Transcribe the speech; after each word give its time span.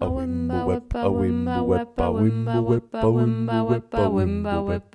a 0.00 0.06
wimbo 0.06 0.66
whip, 0.66 0.94
a 0.94 1.10
wimbo 1.10 1.64
whip, 1.66 1.98
a 1.98 2.02
wimbo 2.02 2.62
whip, 2.64 2.94
a 2.94 3.02
wimbo 3.02 3.68
whip, 3.68 3.94
a 3.94 4.08
wimbo 4.08 4.64
whip. 4.64 4.94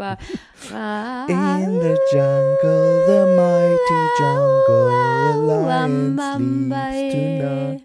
In 1.30 1.80
the 1.80 1.98
jungle, 2.12 3.06
the 3.08 3.26
mighty 3.36 4.00
jungle, 4.20 4.88
the 5.24 5.34
lion 5.44 6.18
sleeps 6.18 7.14
tonight. 7.14 7.82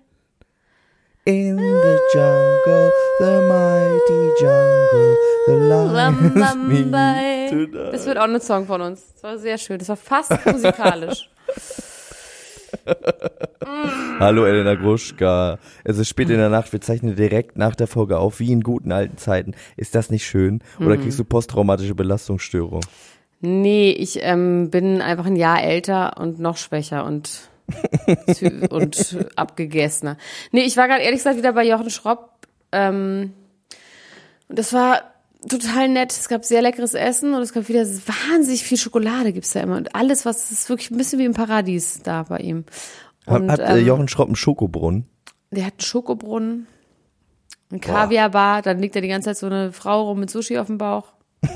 In 1.27 1.56
the 1.56 1.96
jungle, 2.14 2.91
the 3.19 3.34
mighty 3.48 4.20
jungle, 4.41 5.16
the 5.46 5.55
lion 5.55 6.14
sleeps 6.33 6.91
tonight. 7.50 7.92
Das 7.92 8.06
wird 8.06 8.19
auch 8.19 8.24
ein 8.24 8.41
Song 8.41 8.66
von 8.66 8.80
uns. 8.80 9.12
Das 9.14 9.22
war 9.24 9.39
sehr 9.39 9.58
schön. 9.58 9.78
Das 9.78 9.89
war 9.89 9.96
fast 9.96 10.33
musikalisch. 10.46 11.28
Hallo 14.20 14.44
Elena 14.47 14.74
Gruschka. 14.74 15.58
Es 15.84 15.98
ist 15.98 16.08
spät 16.08 16.30
in 16.30 16.38
der 16.38 16.48
Nacht, 16.48 16.72
wir 16.72 16.80
zeichnen 16.80 17.14
direkt 17.16 17.56
nach 17.56 17.74
der 17.77 17.86
Folge 17.86 18.19
auf, 18.19 18.41
wie 18.41 18.52
in 18.52 18.62
guten 18.62 18.92
alten 18.92 19.16
Zeiten. 19.16 19.55
Ist 19.77 19.94
das 19.94 20.11
nicht 20.11 20.27
schön? 20.27 20.62
Oder 20.80 20.96
Mhm. 20.96 21.02
kriegst 21.02 21.19
du 21.19 21.24
posttraumatische 21.24 21.94
Belastungsstörung? 21.94 22.80
Nee, 23.41 23.91
ich 23.92 24.19
ähm, 24.22 24.70
bin 24.70 25.00
einfach 25.00 25.27
ein 25.27 25.36
Jahr 25.36 25.62
älter 25.62 26.16
und 26.19 26.41
noch 26.41 26.56
schwächer 26.56 27.05
und, 27.05 27.48
und 28.70 29.16
abgegessener. 29.36 30.16
Nee, 30.50 30.62
ich 30.62 30.77
war 30.77 30.89
gerade 30.89 31.02
ehrlich 31.02 31.20
gesagt 31.20 31.36
wieder 31.36 31.52
bei 31.52 31.64
Jochen 31.64 31.91
Schropp. 31.91 32.30
Ähm, 32.72 33.33
und 34.48 34.58
das 34.58 34.72
war 34.72 35.02
total 35.47 35.89
nett. 35.89 36.12
Es 36.12 36.28
gab 36.28 36.44
sehr 36.44 36.62
leckeres 36.62 36.94
Essen 36.94 37.34
und 37.34 37.42
es 37.42 37.53
gab 37.53 37.69
wieder 37.69 37.84
wahnsinnig 37.86 38.64
viel 38.64 38.78
Schokolade 38.78 39.33
gibt's 39.33 39.53
da 39.53 39.61
immer. 39.61 39.77
Und 39.77 39.95
alles, 39.95 40.25
was 40.25 40.50
ist 40.50 40.69
wirklich 40.69 40.91
ein 40.91 40.97
bisschen 40.97 41.19
wie 41.19 41.25
im 41.25 41.34
Paradies 41.34 42.00
da 42.03 42.25
bei 42.25 42.39
ihm. 42.39 42.64
Und, 43.27 43.50
hat 43.50 43.61
hat 43.61 43.70
äh, 43.70 43.78
ähm, 43.80 43.86
Jochen 43.86 44.08
Schropp 44.08 44.28
einen 44.28 44.36
Schokobrunnen? 44.36 45.06
Der 45.50 45.67
hat 45.67 45.75
einen 45.75 45.80
Schokobrunnen, 45.80 46.67
ein 47.70 47.80
Kaviarbar, 47.80 48.62
dann 48.62 48.79
liegt 48.79 48.96
da 48.96 49.01
die 49.01 49.08
ganze 49.08 49.27
Zeit 49.27 49.39
so 49.39 49.46
eine 49.46 49.73
Frau 49.73 50.02
rum 50.08 50.20
mit 50.20 50.30
Sushi 50.30 50.58
auf 50.58 50.67
dem 50.67 50.79
Bauch. 50.79 51.12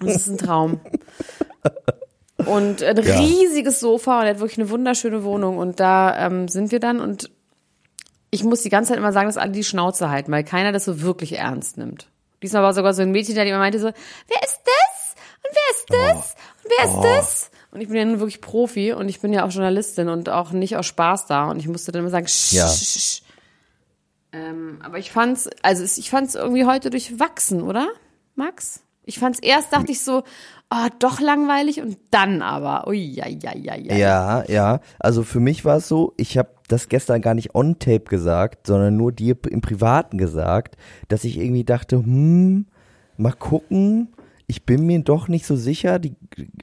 Das 0.00 0.16
ist 0.16 0.28
ein 0.28 0.38
Traum. 0.38 0.80
Und 2.46 2.82
ein 2.82 2.96
Ja. 3.04 3.18
riesiges 3.18 3.80
Sofa 3.80 4.18
und 4.20 4.24
er 4.26 4.30
hat 4.30 4.40
wirklich 4.40 4.58
eine 4.58 4.70
wunderschöne 4.70 5.24
Wohnung. 5.24 5.58
Und 5.58 5.80
da 5.80 6.26
ähm, 6.26 6.48
sind 6.48 6.70
wir 6.72 6.80
dann 6.80 7.00
und 7.00 7.30
ich 8.30 8.44
muss 8.44 8.62
die 8.62 8.68
ganze 8.68 8.90
Zeit 8.90 8.98
immer 8.98 9.12
sagen, 9.12 9.28
dass 9.28 9.36
alle 9.38 9.52
die 9.52 9.64
Schnauze 9.64 10.10
halten, 10.10 10.30
weil 10.32 10.44
keiner 10.44 10.72
das 10.72 10.84
so 10.84 11.00
wirklich 11.00 11.38
ernst 11.38 11.78
nimmt. 11.78 12.08
Diesmal 12.42 12.62
war 12.62 12.74
sogar 12.74 12.94
so 12.94 13.02
ein 13.02 13.10
Mädchen 13.10 13.34
da, 13.34 13.42
die 13.44 13.50
immer 13.50 13.58
meinte 13.58 13.78
so, 13.80 13.86
wer 13.86 14.42
ist 14.44 14.60
das? 14.64 15.14
Und 15.44 15.54
wer 15.54 15.76
ist 15.76 15.86
das? 15.90 16.34
Und 16.64 16.72
wer 16.76 16.84
ist 16.86 17.02
das? 17.20 17.50
Und 17.70 17.80
ich 17.80 17.88
bin 17.88 17.96
ja 17.96 18.04
nun 18.04 18.20
wirklich 18.20 18.40
Profi 18.40 18.92
und 18.92 19.08
ich 19.08 19.20
bin 19.20 19.32
ja 19.32 19.44
auch 19.44 19.50
Journalistin 19.50 20.08
und 20.08 20.28
auch 20.28 20.52
nicht 20.52 20.76
aus 20.76 20.86
Spaß 20.86 21.26
da. 21.26 21.50
Und 21.50 21.58
ich 21.58 21.68
musste 21.68 21.92
dann 21.92 22.00
immer 22.00 22.10
sagen, 22.10 22.26
sch, 22.26 22.52
Ja. 22.52 22.66
sch, 22.68 22.98
sch. 22.98 23.22
Ähm, 24.32 24.78
aber 24.82 24.98
ich 24.98 25.10
fand's, 25.10 25.48
also 25.62 25.82
ich 25.84 26.10
fand's 26.10 26.34
irgendwie 26.34 26.66
heute 26.66 26.90
durchwachsen, 26.90 27.62
oder, 27.62 27.88
Max? 28.34 28.80
Ich 29.04 29.18
fand's 29.18 29.38
erst, 29.38 29.72
dachte 29.72 29.90
ich 29.90 30.04
so, 30.04 30.22
oh, 30.70 30.86
doch 30.98 31.18
langweilig 31.20 31.80
und 31.80 31.96
dann 32.10 32.42
aber, 32.42 32.86
ui, 32.88 32.98
ja, 32.98 33.26
ja, 33.26 33.56
ja, 33.56 33.74
ja. 33.74 33.96
Ja, 33.96 34.44
ja. 34.48 34.80
Also 34.98 35.22
für 35.22 35.40
mich 35.40 35.64
war 35.64 35.78
es 35.78 35.88
so, 35.88 36.12
ich 36.18 36.36
habe 36.36 36.50
das 36.68 36.88
gestern 36.88 37.20
gar 37.20 37.34
nicht 37.34 37.54
on 37.54 37.78
tape 37.78 38.04
gesagt, 38.04 38.66
sondern 38.66 38.96
nur 38.96 39.12
dir 39.12 39.36
im 39.48 39.60
Privaten 39.60 40.18
gesagt, 40.18 40.76
dass 41.08 41.24
ich 41.24 41.38
irgendwie 41.38 41.64
dachte, 41.64 41.96
hm, 41.96 42.66
mal 43.16 43.32
gucken. 43.32 44.08
Ich 44.50 44.64
bin 44.64 44.86
mir 44.86 45.00
doch 45.00 45.28
nicht 45.28 45.44
so 45.44 45.56
sicher. 45.56 45.98
Die, 45.98 46.16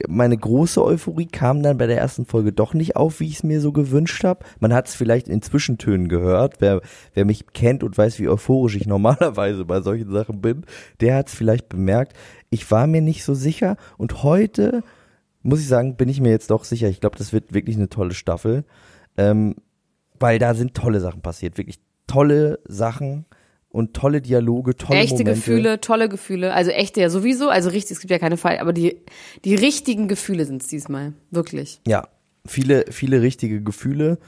meine 0.08 0.36
große 0.36 0.84
Euphorie 0.84 1.26
kam 1.26 1.62
dann 1.62 1.78
bei 1.78 1.86
der 1.86 1.98
ersten 1.98 2.26
Folge 2.26 2.52
doch 2.52 2.74
nicht 2.74 2.96
auf, 2.96 3.20
wie 3.20 3.28
ich 3.28 3.34
es 3.34 3.42
mir 3.44 3.60
so 3.60 3.70
gewünscht 3.70 4.24
habe. 4.24 4.44
Man 4.58 4.74
hat 4.74 4.88
es 4.88 4.96
vielleicht 4.96 5.28
in 5.28 5.40
Zwischentönen 5.40 6.08
gehört. 6.08 6.56
Wer, 6.58 6.80
wer 7.14 7.24
mich 7.24 7.46
kennt 7.52 7.84
und 7.84 7.96
weiß, 7.96 8.18
wie 8.18 8.28
euphorisch 8.28 8.74
ich 8.74 8.86
normalerweise 8.88 9.64
bei 9.64 9.82
solchen 9.82 10.10
Sachen 10.10 10.40
bin, 10.40 10.64
der 11.00 11.14
hat 11.14 11.28
es 11.28 11.34
vielleicht 11.34 11.68
bemerkt. 11.68 12.16
Ich 12.50 12.68
war 12.72 12.88
mir 12.88 13.02
nicht 13.02 13.22
so 13.22 13.34
sicher 13.34 13.76
und 13.98 14.24
heute 14.24 14.82
muss 15.46 15.60
ich 15.60 15.68
sagen, 15.68 15.96
bin 15.96 16.08
ich 16.08 16.20
mir 16.20 16.30
jetzt 16.30 16.50
doch 16.50 16.64
sicher. 16.64 16.88
Ich 16.88 17.00
glaube, 17.00 17.16
das 17.16 17.32
wird 17.32 17.54
wirklich 17.54 17.76
eine 17.76 17.88
tolle 17.88 18.14
Staffel, 18.14 18.64
ähm, 19.16 19.54
weil 20.20 20.38
da 20.38 20.54
sind 20.54 20.74
tolle 20.74 21.00
Sachen 21.00 21.22
passiert, 21.22 21.58
wirklich 21.58 21.78
tolle 22.06 22.60
Sachen 22.66 23.26
und 23.68 23.94
tolle 23.94 24.22
Dialoge, 24.22 24.74
tolle 24.76 25.00
Echte 25.00 25.16
Momente. 25.16 25.34
Gefühle, 25.34 25.80
tolle 25.80 26.08
Gefühle. 26.08 26.54
Also 26.54 26.70
echte 26.70 27.00
ja 27.00 27.10
sowieso, 27.10 27.50
also 27.50 27.68
richtig, 27.68 27.92
es 27.92 28.00
gibt 28.00 28.10
ja 28.10 28.18
keine 28.18 28.36
Fall, 28.36 28.58
aber 28.58 28.72
die, 28.72 29.02
die 29.44 29.54
richtigen 29.54 30.08
Gefühle 30.08 30.46
sind's 30.46 30.68
diesmal. 30.68 31.12
Wirklich. 31.30 31.80
Ja, 31.86 32.08
viele, 32.46 32.86
viele 32.90 33.20
richtige 33.20 33.62
Gefühle. 33.62 34.18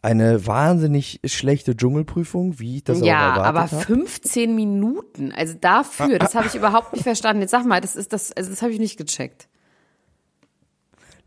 Eine 0.00 0.46
wahnsinnig 0.46 1.20
schlechte 1.24 1.76
Dschungelprüfung, 1.76 2.58
wie 2.60 2.76
ich 2.76 2.84
das 2.84 3.00
ja, 3.00 3.32
auch 3.32 3.36
aber 3.38 3.44
erwartet 3.44 3.72
habe. 3.72 3.84
15 3.84 4.54
Minuten, 4.54 5.32
also 5.32 5.54
dafür, 5.60 6.18
das 6.18 6.34
habe 6.34 6.46
ich 6.46 6.54
überhaupt 6.54 6.92
nicht 6.92 7.02
verstanden. 7.02 7.42
Jetzt 7.42 7.50
sag 7.50 7.66
mal, 7.66 7.80
das 7.80 7.96
ist 7.96 8.12
das, 8.12 8.32
also 8.32 8.48
das 8.48 8.62
habe 8.62 8.72
ich 8.72 8.78
nicht 8.78 8.96
gecheckt. 8.96 9.48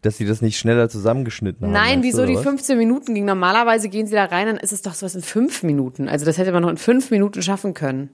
Dass 0.01 0.17
sie 0.17 0.25
das 0.25 0.41
nicht 0.41 0.57
schneller 0.57 0.87
zusammengeschnitten 0.87 1.65
haben. 1.65 1.73
Nein, 1.73 2.03
wieso 2.03 2.25
die 2.25 2.35
was? 2.35 2.43
15 2.43 2.77
Minuten 2.77 3.15
ging? 3.15 3.25
Normalerweise 3.25 3.89
gehen 3.89 4.07
sie 4.07 4.15
da 4.15 4.25
rein, 4.25 4.47
dann 4.47 4.57
ist 4.57 4.71
es 4.71 4.81
doch 4.81 4.93
sowas 4.93 5.15
in 5.15 5.21
fünf 5.21 5.63
Minuten. 5.63 6.07
Also 6.07 6.25
das 6.25 6.37
hätte 6.37 6.51
man 6.53 6.61
noch 6.61 6.69
in 6.69 6.77
fünf 6.77 7.11
Minuten 7.11 7.41
schaffen 7.41 7.73
können. 7.73 8.09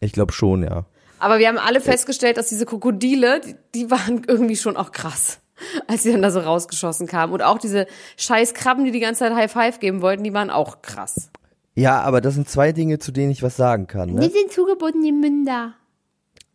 Ich 0.00 0.12
glaube 0.12 0.32
schon, 0.32 0.62
ja. 0.62 0.86
Aber 1.18 1.38
wir 1.38 1.48
haben 1.48 1.58
alle 1.58 1.80
festgestellt, 1.82 2.38
dass 2.38 2.48
diese 2.48 2.64
Krokodile, 2.64 3.40
die, 3.40 3.54
die 3.74 3.90
waren 3.90 4.22
irgendwie 4.26 4.56
schon 4.56 4.76
auch 4.76 4.92
krass, 4.92 5.40
als 5.86 6.02
sie 6.02 6.12
dann 6.12 6.22
da 6.22 6.30
so 6.30 6.40
rausgeschossen 6.40 7.06
kamen. 7.06 7.32
Und 7.34 7.42
auch 7.42 7.58
diese 7.58 7.86
scheiß 8.16 8.54
Krabben, 8.54 8.86
die 8.86 8.90
die 8.90 9.00
ganze 9.00 9.20
Zeit 9.20 9.34
High 9.34 9.52
Five 9.52 9.78
geben 9.78 10.00
wollten, 10.00 10.24
die 10.24 10.32
waren 10.32 10.48
auch 10.48 10.80
krass. 10.80 11.30
Ja, 11.74 12.00
aber 12.00 12.20
das 12.20 12.34
sind 12.34 12.48
zwei 12.48 12.72
Dinge, 12.72 12.98
zu 12.98 13.12
denen 13.12 13.30
ich 13.30 13.42
was 13.42 13.56
sagen 13.56 13.86
kann. 13.86 14.14
Ne? 14.14 14.28
sind 14.30 14.50
zugebunden, 14.50 15.02
die 15.02 15.12
Münder. 15.12 15.74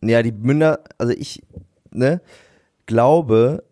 Ja, 0.02 0.22
die 0.22 0.32
Münder, 0.32 0.80
also 0.98 1.12
ich 1.12 1.42
ne, 1.90 2.20
glaube, 2.86 3.64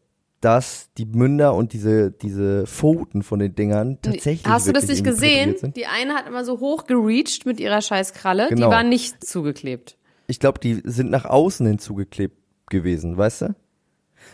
dass 0.45 0.91
die 0.99 1.07
Münder 1.07 1.55
und 1.55 1.73
diese, 1.73 2.11
diese 2.11 2.67
Pfoten 2.67 3.23
von 3.23 3.39
den 3.39 3.55
Dingern 3.55 3.99
tatsächlich. 4.03 4.47
Hast 4.47 4.67
du 4.69 4.73
das 4.73 4.87
nicht 4.89 5.03
gesehen? 5.05 5.55
Die 5.75 5.87
eine 5.87 6.15
hat 6.15 6.27
immer 6.27 6.45
so 6.45 6.61
hoch 6.61 6.87
gereached 6.87 7.47
mit 7.47 7.61
ihrer 7.61 7.81
scheiß 7.81 8.13
Kralle, 8.13 8.49
Genau. 8.49 8.67
die 8.69 8.73
war 8.73 8.83
nicht 8.83 9.25
zugeklebt. 9.25 9.97
Ich 10.27 10.39
glaube, 10.41 10.59
die 10.61 10.83
sind 10.85 11.11
nach 11.11 11.25
außen 11.25 11.67
hinzugeklebt 11.67 12.37
gewesen, 12.71 13.17
weißt 13.17 13.43
du? 13.43 13.55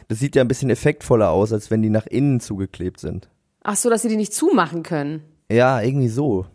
Das 0.08 0.18
sieht 0.18 0.36
ja 0.36 0.42
ein 0.42 0.48
bisschen 0.48 0.70
effektvoller 0.70 1.30
aus, 1.30 1.52
als 1.52 1.70
wenn 1.70 1.82
die 1.82 1.90
nach 1.90 2.06
innen 2.06 2.40
zugeklebt 2.40 3.00
sind. 3.00 3.28
Ach 3.62 3.76
so, 3.76 3.90
dass 3.90 4.02
sie 4.02 4.08
die 4.08 4.16
nicht 4.16 4.32
zumachen 4.32 4.82
können. 4.82 5.22
Ja, 5.50 5.80
irgendwie 5.80 6.08
so. 6.08 6.46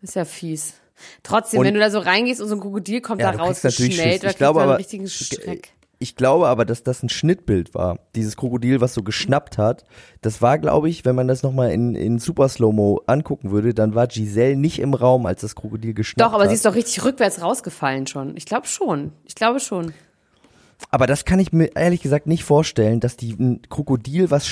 Ist 0.00 0.16
ja 0.16 0.24
fies. 0.24 0.74
Trotzdem, 1.22 1.60
Und- 1.60 1.66
wenn 1.66 1.74
du 1.74 1.80
da 1.80 1.90
so 1.90 1.98
reingehst 1.98 2.40
und 2.40 2.48
so 2.48 2.54
ein 2.54 2.60
Krokodil 2.60 3.00
kommt 3.00 3.20
Ja, 3.20 3.30
da 3.32 3.38
raus 3.38 3.62
geschnellt, 3.62 4.24
Ich 4.24 4.36
glaube 4.36 4.60
aber, 4.62 4.72
einen 4.72 4.78
richtigen 4.78 5.06
Streck. 5.08 5.68
Ich 5.98 6.14
glaube 6.14 6.46
aber, 6.46 6.64
dass 6.64 6.82
das 6.84 7.02
ein 7.02 7.08
Schnittbild 7.08 7.74
war. 7.74 7.98
Dieses 8.14 8.36
Krokodil, 8.36 8.80
was 8.80 8.94
so 8.94 9.02
geschnappt 9.02 9.58
hat, 9.58 9.84
das 10.20 10.40
war, 10.40 10.58
glaube 10.58 10.88
ich, 10.88 11.04
wenn 11.04 11.16
man 11.16 11.26
das 11.26 11.42
nochmal 11.42 11.72
in, 11.72 11.94
in 11.94 12.18
Super 12.18 12.48
Slow-Mo 12.48 13.02
angucken 13.06 13.50
würde, 13.50 13.74
dann 13.74 13.94
war 13.94 14.06
Giselle 14.06 14.56
nicht 14.56 14.78
im 14.78 14.94
Raum, 14.94 15.26
als 15.26 15.40
das 15.40 15.56
Krokodil 15.56 15.94
geschnappt 15.94 16.20
Doch, 16.28 16.34
aber 16.34 16.44
hat. 16.44 16.50
sie 16.50 16.54
ist 16.54 16.64
doch 16.64 16.74
richtig 16.74 17.04
rückwärts 17.04 17.42
rausgefallen 17.42 18.06
schon. 18.06 18.36
Ich 18.36 18.46
glaube 18.46 18.66
schon. 18.66 19.12
Ich 19.24 19.34
glaube 19.34 19.58
schon. 19.58 19.92
Aber 20.90 21.06
das 21.06 21.24
kann 21.24 21.40
ich 21.40 21.52
mir 21.52 21.76
ehrlich 21.76 22.02
gesagt 22.02 22.26
nicht 22.26 22.44
vorstellen, 22.44 23.00
dass 23.00 23.16
die 23.16 23.32
ein 23.32 23.62
Krokodil, 23.68 24.30
was 24.30 24.46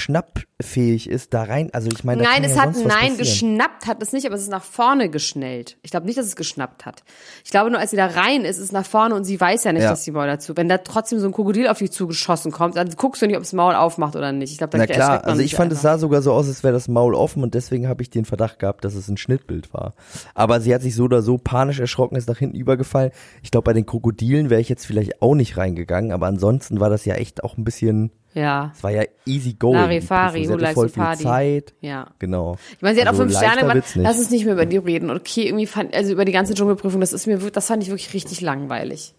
schnappfähig 0.60 1.08
ist, 1.10 1.34
da 1.34 1.42
rein. 1.42 1.68
Also 1.72 1.88
ich 1.92 2.02
meine, 2.02 2.22
Nein, 2.22 2.42
es 2.44 2.54
ja 2.56 2.62
hat, 2.62 2.74
nein, 2.86 3.16
geschnappt 3.18 3.86
hat 3.86 4.02
es 4.02 4.12
nicht, 4.12 4.24
aber 4.26 4.36
es 4.36 4.42
ist 4.42 4.50
nach 4.50 4.62
vorne 4.64 5.10
geschnellt. 5.10 5.76
Ich 5.82 5.90
glaube 5.90 6.06
nicht, 6.06 6.18
dass 6.18 6.24
es 6.26 6.34
geschnappt 6.36 6.86
hat. 6.86 7.02
Ich 7.44 7.50
glaube 7.50 7.70
nur, 7.70 7.78
als 7.78 7.90
sie 7.90 7.96
da 7.96 8.06
rein 8.06 8.42
ist, 8.44 8.56
ist 8.56 8.64
es 8.64 8.72
nach 8.72 8.86
vorne 8.86 9.14
und 9.14 9.24
sie 9.24 9.38
weiß 9.38 9.64
ja 9.64 9.72
nicht, 9.72 9.82
Ja. 9.82 9.90
dass 9.90 10.04
die 10.04 10.12
Maul 10.12 10.26
dazu. 10.26 10.56
Wenn 10.56 10.68
da 10.68 10.78
trotzdem 10.78 11.18
so 11.18 11.26
ein 11.26 11.32
Krokodil 11.32 11.68
auf 11.68 11.78
dich 11.78 11.92
zugeschossen 11.92 12.52
kommt, 12.52 12.76
dann 12.76 12.88
guckst 12.96 13.20
du 13.20 13.26
nicht, 13.26 13.36
ob 13.36 13.42
das 13.42 13.52
Maul 13.52 13.74
aufmacht 13.74 14.16
oder 14.16 14.32
nicht. 14.32 14.50
Ich 14.52 14.58
glaube, 14.58 14.78
Na 14.78 14.86
klar, 14.86 15.24
also 15.24 15.42
ich 15.42 15.54
fand, 15.54 15.72
es 15.72 15.78
einfach. 15.78 15.94
sah 15.94 15.98
sogar 15.98 16.22
so 16.22 16.32
aus, 16.32 16.48
als 16.48 16.62
wäre 16.62 16.72
das 16.72 16.88
Maul 16.88 17.14
offen 17.14 17.42
und 17.42 17.54
deswegen 17.54 17.86
habe 17.88 18.02
ich 18.02 18.08
den 18.10 18.24
Verdacht 18.24 18.58
gehabt, 18.58 18.84
dass 18.84 18.94
es 18.94 19.08
ein 19.08 19.18
Schnittbild 19.18 19.74
war. 19.74 19.92
Aber 20.34 20.60
sie 20.60 20.74
hat 20.74 20.80
sich 20.82 20.94
so 20.94 21.04
oder 21.04 21.20
so 21.22 21.36
panisch 21.38 21.80
erschrocken, 21.80 22.16
ist 22.16 22.28
nach 22.28 22.38
hinten 22.38 22.56
übergefallen. 22.56 23.10
Ich 23.42 23.50
glaube, 23.50 23.64
bei 23.64 23.72
den 23.74 23.84
Krokodilen 23.86 24.48
wäre 24.48 24.60
ich 24.60 24.68
jetzt 24.70 24.86
vielleicht 24.86 25.20
auch 25.20 25.34
nicht 25.34 25.56
reingegangen, 25.58 26.12
aber 26.12 26.26
ansonsten 26.26 26.80
war 26.80 26.88
das 26.90 27.04
ja 27.04 27.14
echt 27.14 27.44
auch 27.44 27.58
ein 27.58 27.64
bisschen, 27.64 28.10
Ja, 28.36 28.70
es 28.76 28.82
war 28.84 28.90
ja 28.90 29.02
easy 29.24 29.54
going. 29.54 29.76
Larifari, 29.78 30.42
Prüfung. 30.42 30.58
Sie 30.58 30.64
hatte 30.66 30.74
voll 30.74 30.88
viel. 30.90 31.24
Zeit. 31.24 31.74
ja. 31.80 32.06
Genau. 32.18 32.58
Ich 32.76 32.82
meine, 32.82 32.94
sie 32.94 33.00
hat 33.00 33.08
Also 33.08 33.22
auch 33.22 33.26
fünf 33.26 33.36
Sterne 33.36 33.62
gemacht. 33.62 33.82
Lass 33.94 34.18
uns 34.18 34.30
nicht 34.30 34.44
mehr 34.44 34.52
über 34.52 34.66
die 34.66 34.76
reden. 34.76 35.10
Okay, 35.10 35.46
irgendwie 35.46 35.66
fand, 35.66 35.94
also 35.94 36.12
über 36.12 36.26
die 36.26 36.32
ganze 36.32 36.52
Dschungelprüfung, 36.54 37.00
das 37.00 37.14
ist 37.14 37.26
mir, 37.26 37.38
das 37.38 37.66
fand 37.66 37.82
ich 37.82 37.88
wirklich 37.88 38.12
richtig 38.12 38.42
langweilig. 38.42 39.14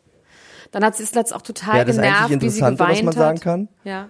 Dann 0.72 0.84
hat 0.86 0.96
sie 0.96 1.04
es 1.04 1.16
letztens 1.16 1.36
auch 1.36 1.42
total 1.42 1.78
Ja, 1.80 1.84
das 1.86 1.96
genervt, 1.96 2.24
wie 2.26 2.28
sie 2.28 2.34
Interessante, 2.34 2.74
geweint 2.84 2.92
was 2.98 3.04
man 3.04 3.08
hat. 3.16 3.16
sagen 3.16 3.40
kann, 3.40 3.68
Ja. 3.84 4.10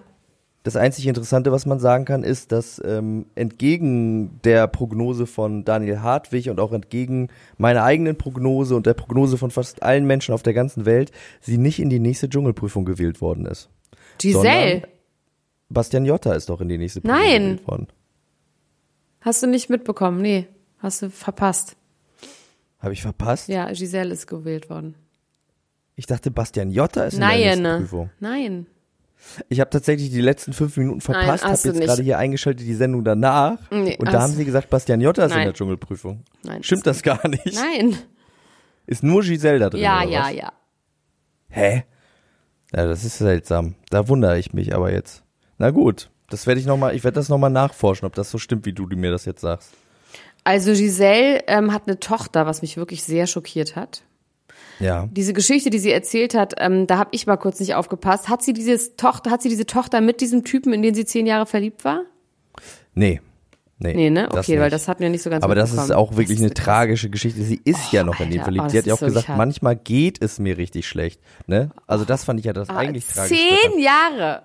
Das 0.64 0.76
einzig 0.76 1.06
Interessante, 1.06 1.52
was 1.52 1.64
man 1.64 1.78
sagen 1.78 2.04
kann, 2.04 2.22
ist, 2.24 2.52
dass 2.52 2.82
ähm, 2.84 3.24
entgegen 3.34 4.38
der 4.44 4.66
Prognose 4.66 5.26
von 5.26 5.64
Daniel 5.64 6.00
Hartwig 6.02 6.50
und 6.50 6.60
auch 6.60 6.72
entgegen 6.72 7.28
meiner 7.56 7.84
eigenen 7.84 8.18
Prognose 8.18 8.76
und 8.76 8.84
der 8.84 8.92
Prognose 8.92 9.38
von 9.38 9.50
fast 9.50 9.82
allen 9.82 10.04
Menschen 10.06 10.34
auf 10.34 10.42
der 10.42 10.52
ganzen 10.52 10.84
Welt, 10.84 11.12
sie 11.40 11.56
nicht 11.56 11.78
in 11.78 11.88
die 11.88 12.00
nächste 12.00 12.28
Dschungelprüfung 12.28 12.84
gewählt 12.84 13.22
worden 13.22 13.46
ist. 13.46 13.70
Giselle, 14.18 14.82
Bastian 15.68 16.04
Jotta 16.06 16.32
ist 16.34 16.48
doch 16.48 16.60
in 16.60 16.68
die 16.68 16.78
nächste 16.78 17.00
Prüfung 17.00 17.18
Nein. 17.18 17.42
gewählt 17.42 17.68
worden. 17.68 17.86
hast 19.20 19.42
du 19.42 19.46
nicht 19.46 19.68
mitbekommen? 19.70 20.22
Nee, 20.22 20.46
hast 20.78 21.02
du 21.02 21.10
verpasst. 21.10 21.76
Habe 22.80 22.92
ich 22.92 23.02
verpasst? 23.02 23.48
Ja, 23.48 23.70
Giselle 23.72 24.12
ist 24.12 24.26
gewählt 24.26 24.70
worden. 24.70 24.94
Ich 25.96 26.06
dachte, 26.06 26.30
Bastian 26.30 26.70
Jotta 26.70 27.04
ist 27.04 27.14
in 27.14 27.20
der 27.20 27.28
Nein, 27.30 27.38
nächsten 27.62 27.78
Prüfung. 27.82 28.10
nein. 28.20 28.66
Ich 29.48 29.58
habe 29.58 29.68
tatsächlich 29.68 30.10
die 30.10 30.20
letzten 30.20 30.52
fünf 30.52 30.76
Minuten 30.76 31.00
verpasst, 31.00 31.42
habe 31.44 31.54
jetzt 31.54 31.80
gerade 31.80 32.02
hier 32.04 32.18
eingeschaltet 32.18 32.64
die 32.64 32.74
Sendung 32.74 33.02
danach 33.02 33.58
Nee, 33.72 33.96
und 33.98 34.06
da 34.12 34.22
haben 34.22 34.32
sie 34.32 34.44
gesagt, 34.44 34.70
Bastian 34.70 35.00
Jotta 35.00 35.24
ist 35.24 35.32
in 35.32 35.38
Nein. 35.38 35.46
der 35.48 35.54
Dschungelprüfung. 35.54 36.22
Nein, 36.44 36.62
Stimmt 36.62 36.86
das 36.86 37.02
gar 37.02 37.26
nicht? 37.26 37.52
Nein. 37.52 37.98
Ist 38.86 39.02
nur 39.02 39.22
Giselle 39.22 39.58
da 39.58 39.70
drin? 39.70 39.80
Ja, 39.82 40.04
ja, 40.04 40.22
was? 40.22 40.34
ja. 40.34 40.52
Hä? 41.48 41.82
Ja, 42.72 42.86
das 42.86 43.02
ist 43.04 43.18
seltsam. 43.18 43.74
Da 43.90 44.06
wundere 44.06 44.38
ich 44.38 44.52
mich 44.52 44.72
aber 44.72 44.92
jetzt. 44.92 45.24
Na 45.58 45.70
gut, 45.70 46.10
das 46.30 46.46
werde 46.46 46.60
ich 46.60 46.66
noch 46.66 46.76
mal, 46.76 46.94
ich 46.94 47.04
werde 47.04 47.16
das 47.16 47.28
noch 47.28 47.38
mal 47.38 47.50
nachforschen, 47.50 48.06
ob 48.06 48.14
das 48.14 48.30
so 48.30 48.38
stimmt, 48.38 48.64
wie 48.66 48.72
du 48.72 48.84
mir 48.86 49.10
das 49.10 49.24
jetzt 49.24 49.40
sagst. 49.40 49.72
Also 50.44 50.72
Giselle 50.72 51.42
ähm, 51.46 51.72
hat 51.72 51.82
eine 51.86 51.98
Tochter, 52.00 52.46
was 52.46 52.62
mich 52.62 52.76
wirklich 52.76 53.02
sehr 53.02 53.26
schockiert 53.26 53.76
hat. 53.76 54.02
Ja. 54.80 55.08
Diese 55.10 55.32
Geschichte, 55.32 55.70
die 55.70 55.78
sie 55.80 55.90
erzählt 55.90 56.34
hat, 56.34 56.54
ähm, 56.58 56.86
da 56.86 56.98
habe 56.98 57.10
ich 57.12 57.26
mal 57.26 57.36
kurz 57.36 57.58
nicht 57.60 57.74
aufgepasst. 57.74 58.28
Hat 58.28 58.42
sie 58.42 58.52
dieses 58.52 58.94
Tochter, 58.96 59.30
hat 59.30 59.42
sie 59.42 59.48
diese 59.48 59.66
Tochter 59.66 60.00
mit 60.00 60.20
diesem 60.20 60.44
Typen, 60.44 60.72
in 60.72 60.82
den 60.82 60.94
sie 60.94 61.04
zehn 61.04 61.26
Jahre 61.26 61.46
verliebt 61.46 61.84
war? 61.84 62.02
Nee. 62.94 63.20
Nee, 63.80 63.94
Nee, 63.94 64.10
ne? 64.10 64.28
das 64.30 64.46
Okay, 64.48 64.56
weil 64.58 64.64
nicht. 64.66 64.72
das 64.74 64.88
hatten 64.88 65.02
wir 65.02 65.10
nicht 65.10 65.22
so 65.22 65.30
ganz 65.30 65.44
Aber 65.44 65.54
das 65.54 65.72
ist 65.72 65.92
auch 65.92 66.12
wirklich 66.16 66.38
Das 66.38 66.38
eine 66.38 66.46
ist 66.48 66.54
krass. 66.56 66.64
tragische 66.64 67.10
Geschichte. 67.10 67.42
Sie 67.42 67.60
ist 67.64 67.92
ja 67.92 68.02
noch 68.02 68.18
in 68.20 68.30
den 68.30 68.40
Alter, 68.40 68.44
verliebt. 68.44 68.64
oh, 68.66 68.68
Sie 68.70 68.78
hat 68.78 68.86
ja 68.86 68.92
das 68.94 68.98
auch 69.02 69.06
ist 69.06 69.12
gesagt, 69.14 69.28
hart. 69.28 69.38
manchmal 69.38 69.76
geht 69.76 70.20
es 70.22 70.38
mir 70.40 70.56
richtig 70.58 70.88
schlecht. 70.88 71.20
Ne? 71.46 71.70
Also 71.86 72.04
das 72.04 72.24
fand 72.24 72.40
ich 72.40 72.46
ja 72.46 72.52
das 72.52 72.70
Ah, 72.70 72.76
eigentlich 72.76 73.06
tragisch. 73.06 73.38
Zehn 73.38 73.78
Jahre! 73.80 74.42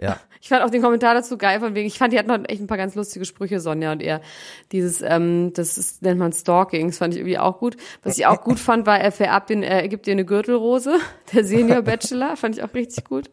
Ja. 0.00 0.18
Ich 0.42 0.48
fand 0.48 0.62
auch 0.62 0.70
den 0.70 0.80
Kommentar 0.80 1.12
dazu 1.12 1.36
geil, 1.36 1.60
von 1.60 1.74
wegen, 1.74 1.86
ich 1.86 1.98
fand, 1.98 2.14
die 2.14 2.18
hatten 2.18 2.28
noch 2.28 2.48
echt 2.48 2.62
ein 2.62 2.66
paar 2.66 2.78
ganz 2.78 2.94
lustige 2.94 3.26
Sprüche, 3.26 3.60
Sonja 3.60 3.92
und 3.92 4.00
er. 4.02 4.22
Dieses, 4.72 5.02
ähm, 5.02 5.52
das 5.52 5.76
ist, 5.76 6.00
nennt 6.00 6.18
man 6.18 6.32
Stalking, 6.32 6.86
das 6.86 6.96
fand 6.96 7.12
ich 7.12 7.20
irgendwie 7.20 7.36
auch 7.36 7.58
gut. 7.58 7.76
Was 8.02 8.16
ich 8.16 8.24
auch 8.24 8.40
gut 8.42 8.58
fand, 8.58 8.86
war, 8.86 8.98
er 8.98 9.12
vererbt 9.12 9.50
den, 9.50 9.62
er 9.62 9.86
gibt 9.86 10.06
dir 10.06 10.12
eine 10.12 10.24
Gürtelrose, 10.24 10.98
der 11.34 11.44
Senior 11.44 11.82
Bachelor, 11.82 12.38
fand 12.38 12.56
ich 12.56 12.64
auch 12.64 12.72
richtig 12.72 13.04
gut. 13.04 13.28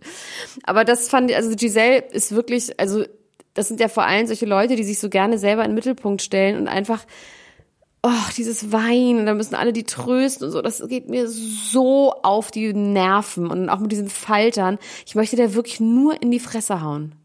Aber 0.64 0.84
das 0.84 1.08
fand 1.08 1.32
ich, 1.32 1.38
also 1.38 1.56
Giselle 1.56 2.04
ist 2.12 2.36
wirklich, 2.36 2.78
also, 2.78 3.06
das 3.54 3.70
sind 3.70 3.80
ja 3.80 3.88
vor 3.88 4.04
allem 4.04 4.28
solche 4.28 4.46
Leute, 4.46 4.76
die 4.76 4.84
sich 4.84 5.00
so 5.00 5.08
gerne 5.08 5.38
selber 5.38 5.64
in 5.64 5.70
den 5.70 5.76
Mittelpunkt 5.76 6.22
stellen 6.22 6.58
und 6.58 6.68
einfach, 6.68 7.06
oh, 8.04 8.32
dieses 8.36 8.72
Weinen, 8.72 9.26
da 9.26 9.34
müssen 9.34 9.56
alle 9.56 9.74
die 9.74 9.84
trösten 9.84 10.46
und 10.48 10.52
so, 10.52 10.62
das 10.62 10.82
geht 10.88 11.10
mir 11.10 11.28
so 11.28 12.14
auf 12.24 12.52
die 12.52 12.74
Nerven 12.74 13.48
und 13.48 13.70
auch 13.70 13.80
mit 13.80 13.92
diesen 13.92 14.10
Faltern. 14.10 14.78
Ich 15.06 15.16
möchte 15.16 15.36
der 15.36 15.54
wirklich 15.54 15.80
nur 15.80 16.22
in 16.22 16.32
die 16.32 16.40
Fresse 16.40 16.82
hauen. 16.82 17.16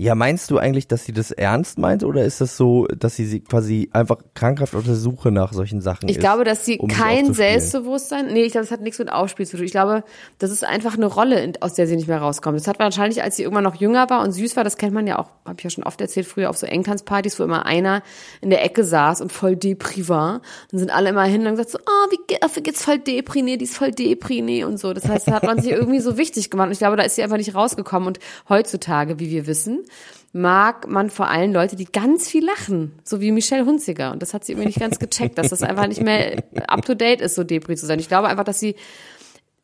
Ja, 0.00 0.14
meinst 0.14 0.50
du 0.50 0.56
eigentlich, 0.56 0.88
dass 0.88 1.04
sie 1.04 1.12
das 1.12 1.30
ernst 1.30 1.78
meint 1.78 2.04
oder 2.04 2.24
ist 2.24 2.40
das 2.40 2.56
so, 2.56 2.86
dass 2.86 3.16
sie, 3.16 3.26
sie 3.26 3.40
quasi 3.40 3.90
einfach 3.92 4.16
krankhaft 4.32 4.74
auf 4.74 4.84
der 4.84 4.94
Suche 4.94 5.30
nach 5.30 5.52
solchen 5.52 5.82
Sachen 5.82 6.08
Ich 6.08 6.16
ist? 6.16 6.20
glaube, 6.20 6.44
dass 6.44 6.64
sie 6.64 6.78
um 6.78 6.88
kein? 6.88 7.34
Selbstbewusstsein, 7.34 8.28
nee, 8.32 8.44
ich 8.44 8.52
glaube, 8.52 8.64
das 8.64 8.70
hat 8.72 8.80
nichts 8.80 8.98
mit 8.98 9.12
Aufspiel 9.12 9.46
zu 9.46 9.58
tun. 9.58 9.66
Ich 9.66 9.72
glaube, 9.72 10.02
das 10.38 10.52
ist 10.52 10.64
einfach 10.64 10.94
eine 10.94 11.04
Rolle, 11.04 11.52
aus 11.60 11.74
der 11.74 11.86
sie 11.86 11.96
nicht 11.96 12.08
mehr 12.08 12.16
rauskommt. 12.16 12.58
Das 12.58 12.66
hat 12.66 12.78
wahrscheinlich, 12.78 13.22
als 13.22 13.36
sie 13.36 13.42
irgendwann 13.42 13.64
noch 13.64 13.74
jünger 13.74 14.08
war 14.08 14.22
und 14.22 14.32
süß 14.32 14.56
war, 14.56 14.64
das 14.64 14.78
kennt 14.78 14.94
man 14.94 15.06
ja 15.06 15.18
auch, 15.18 15.28
habe 15.44 15.56
ich 15.58 15.64
ja 15.64 15.68
schon 15.68 15.84
oft 15.84 16.00
erzählt, 16.00 16.24
früher 16.24 16.48
auf 16.48 16.56
so 16.56 16.64
Engtanzpartys, 16.64 17.38
wo 17.38 17.44
immer 17.44 17.66
einer 17.66 18.02
in 18.40 18.48
der 18.48 18.64
Ecke 18.64 18.84
saß 18.84 19.20
und 19.20 19.30
voll 19.30 19.54
Depri 19.54 20.08
war. 20.08 20.40
Dann 20.70 20.80
sind 20.80 20.90
alle 20.94 21.10
immer 21.10 21.24
hin 21.24 21.42
und 21.46 21.50
gesagt 21.50 21.72
so, 21.72 21.78
oh, 21.78 22.10
wie 22.10 22.38
dafür 22.40 22.62
geht's 22.62 22.82
voll 22.82 23.00
Depri, 23.00 23.42
nee, 23.42 23.58
die 23.58 23.66
ist 23.66 23.76
voll 23.76 23.90
Depri, 23.90 24.40
nee 24.40 24.64
und 24.64 24.80
so. 24.80 24.94
Das 24.94 25.06
heißt, 25.06 25.28
da 25.28 25.32
hat 25.32 25.42
man 25.42 25.60
sich 25.60 25.72
irgendwie 25.72 26.00
so 26.00 26.16
wichtig 26.16 26.48
gemacht. 26.48 26.68
Und 26.68 26.72
ich 26.72 26.78
glaube, 26.78 26.96
da 26.96 27.02
ist 27.02 27.16
sie 27.16 27.22
einfach 27.22 27.36
nicht 27.36 27.54
rausgekommen. 27.54 28.06
Und 28.06 28.18
heutzutage, 28.48 29.20
wie 29.20 29.28
wir 29.28 29.46
wissen, 29.46 29.84
mag 30.32 30.88
man 30.88 31.10
vor 31.10 31.28
allem 31.28 31.52
Leute, 31.52 31.76
die 31.76 31.86
ganz 31.86 32.28
viel 32.28 32.44
lachen, 32.44 32.92
so 33.04 33.20
wie 33.20 33.32
Michelle 33.32 33.66
Hunziger. 33.66 34.12
Und 34.12 34.22
das 34.22 34.32
hat 34.32 34.44
sie 34.44 34.52
irgendwie 34.52 34.68
nicht 34.68 34.80
ganz 34.80 34.98
gecheckt, 34.98 35.38
dass 35.38 35.48
das 35.48 35.62
einfach 35.62 35.88
nicht 35.88 36.02
mehr 36.02 36.42
up 36.68 36.84
to 36.84 36.94
date 36.94 37.20
ist, 37.20 37.34
so 37.34 37.42
Depri 37.42 37.76
zu 37.76 37.86
sein. 37.86 37.98
Ich 37.98 38.08
glaube 38.08 38.28
einfach, 38.28 38.44
dass 38.44 38.60
sie 38.60 38.76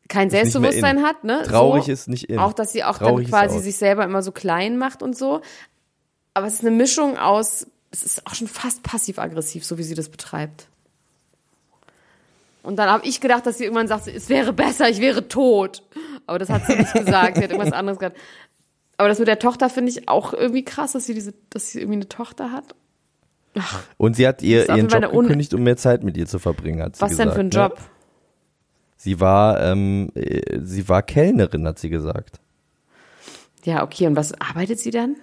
kein 0.07 0.29
Selbstbewusstsein 0.29 0.97
in. 0.97 1.03
hat, 1.03 1.23
ne? 1.23 1.43
Traurig 1.43 1.85
so. 1.85 1.91
ist 1.91 2.07
nicht 2.07 2.25
in. 2.29 2.39
Auch, 2.39 2.53
dass 2.53 2.71
sie 2.71 2.83
auch 2.83 2.97
Traurig 2.97 3.29
dann 3.29 3.39
quasi 3.39 3.59
sich 3.59 3.77
selber 3.77 4.03
immer 4.03 4.21
so 4.21 4.31
klein 4.31 4.77
macht 4.77 5.03
und 5.03 5.17
so. 5.17 5.41
Aber 6.33 6.47
es 6.47 6.55
ist 6.55 6.61
eine 6.61 6.71
Mischung 6.71 7.17
aus, 7.17 7.67
es 7.91 8.03
ist 8.03 8.27
auch 8.27 8.35
schon 8.35 8.47
fast 8.47 8.83
passiv-aggressiv, 8.83 9.65
so 9.65 9.77
wie 9.77 9.83
sie 9.83 9.95
das 9.95 10.09
betreibt. 10.09 10.67
Und 12.63 12.75
dann 12.75 12.89
habe 12.89 13.05
ich 13.05 13.21
gedacht, 13.21 13.45
dass 13.45 13.57
sie 13.57 13.63
irgendwann 13.63 13.87
sagt, 13.87 14.07
es 14.07 14.27
wäre 14.27 14.51
besser, 14.51 14.89
ich 14.89 14.99
wäre 14.99 15.29
tot. 15.29 15.83
Aber 16.25 16.37
das 16.37 16.49
hat 16.49 16.67
sie 16.67 16.75
nicht 16.75 16.93
gesagt. 17.05 17.37
Sie 17.37 17.43
hat 17.43 17.51
irgendwas 17.51 17.71
anderes 17.71 17.97
gesagt. 17.97 18.17
Aber 18.97 19.09
das 19.09 19.19
mit 19.19 19.27
der 19.27 19.39
Tochter 19.39 19.69
finde 19.69 19.91
ich 19.91 20.09
auch 20.09 20.33
irgendwie 20.33 20.65
krass, 20.65 20.93
dass 20.93 21.05
sie 21.05 21.13
diese, 21.13 21.33
dass 21.49 21.71
sie 21.71 21.79
irgendwie 21.79 21.97
eine 21.97 22.09
Tochter 22.09 22.51
hat. 22.51 22.75
Und 23.97 24.15
sie 24.15 24.27
hat 24.27 24.41
ihr 24.43 24.67
ihren 24.69 24.87
Job 24.87 25.11
gekündigt, 25.11 25.53
um 25.53 25.63
mehr 25.63 25.77
Zeit 25.77 26.03
mit 26.03 26.15
ihr 26.17 26.27
zu 26.27 26.37
verbringen, 26.39 26.81
hat 26.81 26.95
sie 26.95 27.01
Was 27.01 27.11
gesagt. 27.11 27.29
denn 27.29 27.33
für 27.35 27.39
ein 27.41 27.47
ne? 27.47 27.69
Job? 27.69 27.79
Sie 28.97 29.19
war, 29.19 29.61
ähm, 29.63 30.09
äh, 30.15 30.59
sie 30.63 30.87
war 30.89 31.01
Kellnerin, 31.03 31.67
hat 31.67 31.79
sie 31.79 31.89
gesagt. 31.89 32.39
Ja, 33.63 33.83
okay. 33.83 34.07
Und 34.07 34.15
was 34.15 34.33
arbeitet 34.39 34.79
sie 34.79 34.91
dann? 34.91 35.15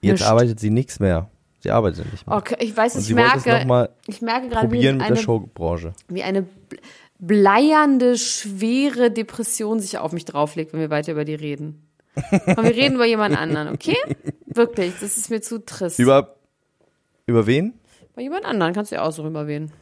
Jetzt 0.00 0.20
Nischt. 0.20 0.30
arbeitet 0.30 0.60
sie 0.60 0.70
nichts 0.70 1.00
mehr. 1.00 1.30
Sie 1.60 1.70
arbeitet 1.70 2.10
nicht 2.10 2.26
mehr. 2.26 2.36
Okay, 2.36 2.56
ich 2.60 2.74
weiß, 2.76 2.94
Und 2.94 3.00
ich 3.02 3.06
sie 3.08 3.16
wollte 3.16 3.36
es 3.36 3.44
merke, 3.44 3.60
noch 3.60 3.66
mal 3.68 3.90
ich 4.06 4.22
merke 4.22 4.48
gerade, 4.48 4.66
wie 4.70 4.76
Probieren 4.76 4.96
mit 4.96 5.06
eine, 5.06 5.14
der 5.16 5.22
Showbranche. 5.22 5.92
wie 6.08 6.22
eine 6.22 6.40
bl- 6.42 6.46
bleiernde, 7.18 8.16
schwere 8.16 9.10
Depression 9.10 9.80
sich 9.80 9.98
auf 9.98 10.12
mich 10.12 10.24
drauflegt, 10.24 10.72
wenn 10.72 10.80
wir 10.80 10.90
weiter 10.90 11.12
über 11.12 11.26
die 11.26 11.34
reden. 11.34 11.86
Und 12.14 12.64
wir 12.64 12.74
reden 12.76 12.96
über 12.96 13.06
jemand 13.06 13.36
anderen, 13.36 13.68
okay? 13.68 13.96
Wirklich, 14.46 14.94
das 15.00 15.16
ist 15.16 15.30
mir 15.30 15.40
zu 15.40 15.64
trist. 15.64 15.98
Über, 15.98 16.36
über 17.26 17.46
wen? 17.46 17.74
Bei 18.14 18.22
jemand 18.22 18.44
anderen 18.44 18.72
kannst 18.72 18.90
du 18.90 18.96
ja 18.96 19.02
aussuchen, 19.02 19.28
über 19.28 19.46
wen. 19.46 19.72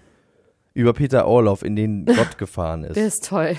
Über 0.75 0.93
Peter 0.93 1.27
Orloff, 1.27 1.63
in 1.63 1.75
den 1.75 2.05
Gott 2.07 2.39
gefahren 2.39 2.85
ist. 2.85 2.97
Der 2.97 3.07
ist 3.07 3.27
toll. 3.27 3.57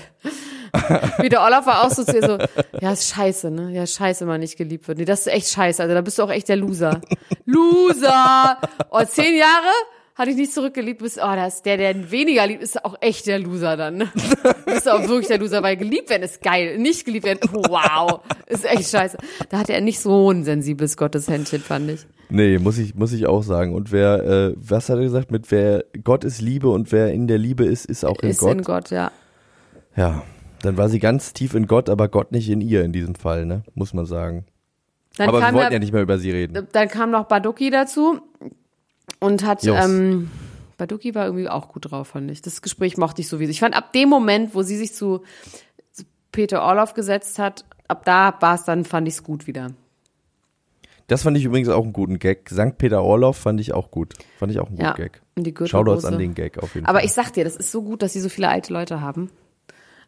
Wie 1.18 1.28
der 1.28 1.42
Olaf 1.42 1.66
war 1.66 1.84
auch 1.84 1.90
so 1.90 2.04
zu 2.04 2.14
ihr 2.16 2.24
so, 2.24 2.38
ja, 2.80 2.92
ist 2.92 3.08
scheiße, 3.08 3.50
ne? 3.50 3.72
Ja, 3.72 3.84
scheiße, 3.86 4.20
wenn 4.20 4.28
man 4.28 4.40
nicht 4.40 4.56
geliebt 4.56 4.86
wird. 4.86 4.98
Nee, 4.98 5.04
das 5.04 5.20
ist 5.20 5.26
echt 5.26 5.48
scheiße, 5.48 5.82
also 5.82 5.94
da 5.94 6.00
bist 6.00 6.18
du 6.18 6.22
auch 6.22 6.30
echt 6.30 6.48
der 6.48 6.56
Loser. 6.56 7.00
Loser! 7.44 8.56
Oh, 8.90 9.02
zehn 9.04 9.36
Jahre? 9.36 9.72
Hatte 10.20 10.32
ich 10.32 10.36
nicht 10.36 10.52
zurückgeliebt, 10.52 11.00
bist, 11.00 11.16
oh, 11.16 11.34
das 11.34 11.54
ist 11.54 11.64
der, 11.64 11.78
der 11.78 12.10
weniger 12.10 12.46
liebt, 12.46 12.62
ist 12.62 12.84
auch 12.84 12.94
echt 13.00 13.26
der 13.26 13.38
Loser 13.38 13.78
dann. 13.78 13.96
Ne? 13.96 14.08
Bist 14.66 14.86
auch 14.86 15.08
wirklich 15.08 15.28
der 15.28 15.38
Loser, 15.38 15.62
weil 15.62 15.78
geliebt 15.78 16.10
werden 16.10 16.24
ist 16.24 16.42
geil. 16.42 16.76
Nicht 16.76 17.06
geliebt 17.06 17.24
werden, 17.24 17.40
wow, 17.50 18.20
ist 18.46 18.66
echt 18.66 18.90
scheiße. 18.90 19.16
Da 19.48 19.60
hatte 19.60 19.72
er 19.72 19.80
nicht 19.80 19.98
so 19.98 20.30
ein 20.30 20.44
sensibles 20.44 20.98
Gotteshändchen, 20.98 21.62
fand 21.62 21.92
ich. 21.92 22.06
Nee, 22.28 22.58
muss 22.58 22.76
ich, 22.76 22.94
muss 22.94 23.14
ich 23.14 23.28
auch 23.28 23.42
sagen. 23.42 23.74
Und 23.74 23.92
wer, 23.92 24.22
äh, 24.22 24.54
was 24.58 24.90
hat 24.90 24.98
er 24.98 25.04
gesagt? 25.04 25.30
Mit 25.30 25.50
wer 25.50 25.86
Gott 26.04 26.24
ist 26.24 26.42
Liebe 26.42 26.68
und 26.68 26.92
wer 26.92 27.10
in 27.14 27.26
der 27.26 27.38
Liebe 27.38 27.64
ist, 27.64 27.86
ist 27.86 28.04
auch 28.04 28.18
in 28.18 28.28
ist 28.28 28.40
Gott. 28.40 28.52
in 28.52 28.62
Gott, 28.62 28.90
ja. 28.90 29.12
Ja, 29.96 30.22
dann 30.60 30.76
war 30.76 30.90
sie 30.90 30.98
ganz 30.98 31.32
tief 31.32 31.54
in 31.54 31.66
Gott, 31.66 31.88
aber 31.88 32.08
Gott 32.08 32.30
nicht 32.30 32.50
in 32.50 32.60
ihr 32.60 32.84
in 32.84 32.92
diesem 32.92 33.14
Fall, 33.14 33.46
ne? 33.46 33.62
Muss 33.72 33.94
man 33.94 34.04
sagen. 34.04 34.44
Dann 35.16 35.30
aber 35.30 35.40
wir 35.40 35.54
wollten 35.54 35.58
ja, 35.58 35.72
ja 35.72 35.78
nicht 35.78 35.94
mehr 35.94 36.02
über 36.02 36.18
sie 36.18 36.30
reden. 36.30 36.68
dann 36.72 36.88
kam 36.88 37.10
noch 37.10 37.24
Baduki 37.24 37.70
dazu 37.70 38.20
und 39.20 39.44
hat 39.44 39.64
ähm, 39.64 40.30
Baduki 40.76 41.14
war 41.14 41.26
irgendwie 41.26 41.48
auch 41.48 41.68
gut 41.68 41.90
drauf, 41.90 42.08
fand 42.08 42.30
ich. 42.30 42.42
Das 42.42 42.62
Gespräch 42.62 42.96
mochte 42.96 43.20
ich 43.20 43.28
sowieso. 43.28 43.50
Ich 43.50 43.60
fand 43.60 43.76
ab 43.76 43.92
dem 43.92 44.08
Moment, 44.08 44.54
wo 44.54 44.62
sie 44.62 44.76
sich 44.76 44.94
zu, 44.94 45.22
zu 45.92 46.04
Peter 46.32 46.62
Orloff 46.62 46.94
gesetzt 46.94 47.38
hat, 47.38 47.64
ab 47.86 48.04
da 48.04 48.34
war 48.40 48.54
es 48.54 48.64
dann, 48.64 48.84
fand 48.84 49.06
ich 49.06 49.14
es 49.14 49.22
gut 49.22 49.46
wieder. 49.46 49.68
Das 51.06 51.22
fand 51.24 51.36
ich 51.36 51.44
übrigens 51.44 51.68
auch 51.68 51.82
einen 51.82 51.92
guten 51.92 52.18
Gag. 52.20 52.48
Sankt 52.48 52.78
Peter 52.78 53.02
Orloff 53.02 53.36
fand 53.36 53.60
ich 53.60 53.72
auch 53.72 53.90
gut. 53.90 54.14
Fand 54.38 54.52
ich 54.52 54.60
auch 54.60 54.68
einen 54.68 54.76
guten 54.76 54.86
Ja, 54.86 54.94
Gag. 54.94 55.20
die 55.36 55.52
Shoutouts 55.66 56.04
an 56.04 56.18
den 56.18 56.34
Gag 56.34 56.58
auf 56.58 56.74
jeden 56.74 56.86
Aber 56.86 56.98
Fall. 57.00 57.06
ich 57.06 57.12
sag 57.12 57.32
dir, 57.32 57.42
das 57.44 57.56
ist 57.56 57.72
so 57.72 57.82
gut, 57.82 58.02
dass 58.02 58.12
sie 58.12 58.20
so 58.20 58.28
viele 58.28 58.48
alte 58.48 58.72
Leute 58.72 59.00
haben. 59.00 59.28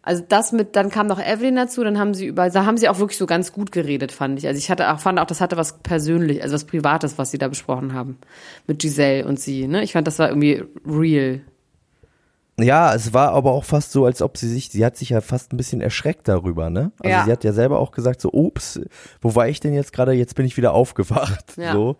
Also 0.05 0.25
das 0.29 0.51
mit, 0.51 0.75
dann 0.75 0.91
kam 0.91 1.07
noch 1.07 1.21
Evelyn 1.21 1.55
dazu, 1.55 1.85
dann 1.85 1.97
haben 1.97 2.13
sie 2.13 2.27
über, 2.27 2.51
da 2.51 2.67
haben 2.67 2.77
sie 2.77 2.89
auch 2.89 2.99
wirklich 2.99 3.19
so 3.19 3.27
ganz 3.27 3.53
gut 3.53 3.71
geredet, 3.71 4.11
fand 4.11 4.37
ich. 4.39 4.49
Also 4.49 4.59
ich 4.59 4.69
hatte 4.69 4.93
auch, 4.93 4.99
fand 4.99 5.21
auch, 5.21 5.27
das 5.27 5.41
hatte 5.41 5.57
was 5.57 5.79
persönlich, 5.79 6.43
also 6.43 6.55
was 6.55 6.65
Privates, 6.65 7.19
was 7.19 7.31
sie 7.31 7.39
da 7.39 7.47
besprochen 7.47 7.95
haben. 7.95 8.19
Mit 8.67 8.81
Giselle 8.81 9.25
und 9.27 9.39
sie, 9.39 9.69
ne? 9.69 9.85
Ich 9.85 9.93
fand, 9.93 10.09
das 10.09 10.19
war 10.19 10.29
irgendwie 10.29 10.65
real. 10.85 11.41
Ja, 12.59 12.95
es 12.95 13.15
war 13.15 13.31
aber 13.31 13.53
auch 13.53 13.65
fast 13.65 13.93
so, 13.93 14.05
als 14.05 14.23
ob 14.23 14.37
sie 14.37 14.49
sich, 14.49 14.71
sie 14.71 14.85
hat 14.85 14.97
sich 14.97 15.11
ja 15.11 15.21
fast 15.21 15.53
ein 15.53 15.57
bisschen 15.57 15.81
erschreckt 15.81 16.27
darüber, 16.29 16.69
ne? 16.69 16.91
Also 16.99 17.09
Ja. 17.11 17.25
sie 17.25 17.33
hat 17.33 17.45
ja 17.45 17.53
selber 17.53 17.79
auch 17.79 17.93
gesagt, 17.93 18.21
so, 18.21 18.31
ups, 18.33 18.81
wo 19.21 19.35
war 19.37 19.49
ich 19.49 19.61
denn 19.61 19.73
jetzt 19.73 19.93
gerade? 19.93 20.13
Jetzt 20.13 20.35
bin 20.35 20.47
ich 20.47 20.57
wieder 20.57 20.73
aufgewacht. 20.73 21.57
Ja. 21.57 21.73
So. 21.73 21.97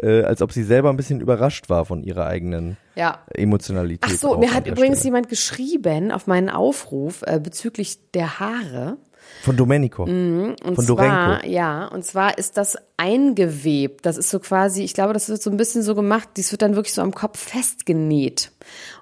Äh, 0.00 0.22
als 0.22 0.42
ob 0.42 0.52
sie 0.52 0.62
selber 0.62 0.90
ein 0.90 0.96
bisschen 0.96 1.20
überrascht 1.20 1.68
war 1.68 1.84
von 1.84 2.04
ihrer 2.04 2.26
eigenen 2.26 2.76
Ja. 2.94 3.18
Emotionalität. 3.34 4.10
Ach 4.14 4.16
so, 4.16 4.38
mir 4.38 4.54
hat 4.54 4.66
übrigens 4.66 4.98
Stelle. 4.98 5.08
jemand 5.14 5.28
geschrieben 5.28 6.12
auf 6.12 6.26
meinen 6.28 6.50
Aufruf 6.50 7.22
äh, 7.26 7.40
bezüglich 7.40 7.98
der 8.12 8.38
Haare. 8.38 8.96
Von 9.42 9.56
Domenico. 9.56 10.04
Und 10.04 10.56
Von 10.62 10.76
zwar, 10.76 10.86
Dorenko. 10.86 11.46
ja, 11.48 11.86
und 11.86 12.04
zwar 12.04 12.38
ist 12.38 12.56
das 12.56 12.76
eingewebt. 12.96 14.06
Das 14.06 14.16
ist 14.16 14.30
so 14.30 14.38
quasi, 14.40 14.82
ich 14.84 14.94
glaube, 14.94 15.12
das 15.12 15.28
wird 15.28 15.42
so 15.42 15.50
ein 15.50 15.56
bisschen 15.56 15.82
so 15.82 15.94
gemacht, 15.94 16.28
dies 16.36 16.50
wird 16.52 16.62
dann 16.62 16.76
wirklich 16.76 16.94
so 16.94 17.02
am 17.02 17.12
Kopf 17.14 17.38
festgenäht. 17.38 18.52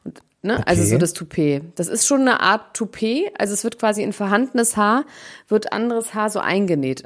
Und, 0.04 0.20
ne? 0.42 0.66
Also 0.66 0.82
Okay. 0.82 0.90
so 0.92 0.98
das 0.98 1.12
Toupet. 1.12 1.62
Das 1.76 1.88
ist 1.88 2.06
schon 2.06 2.22
eine 2.22 2.40
Art 2.40 2.74
Toupet. 2.76 3.32
Also 3.38 3.54
es 3.54 3.64
wird 3.64 3.78
quasi 3.78 4.02
in 4.02 4.12
vorhandenes 4.12 4.76
Haar, 4.76 5.04
wird 5.48 5.72
anderes 5.72 6.14
Haar 6.14 6.30
so 6.30 6.40
eingenäht. 6.40 7.04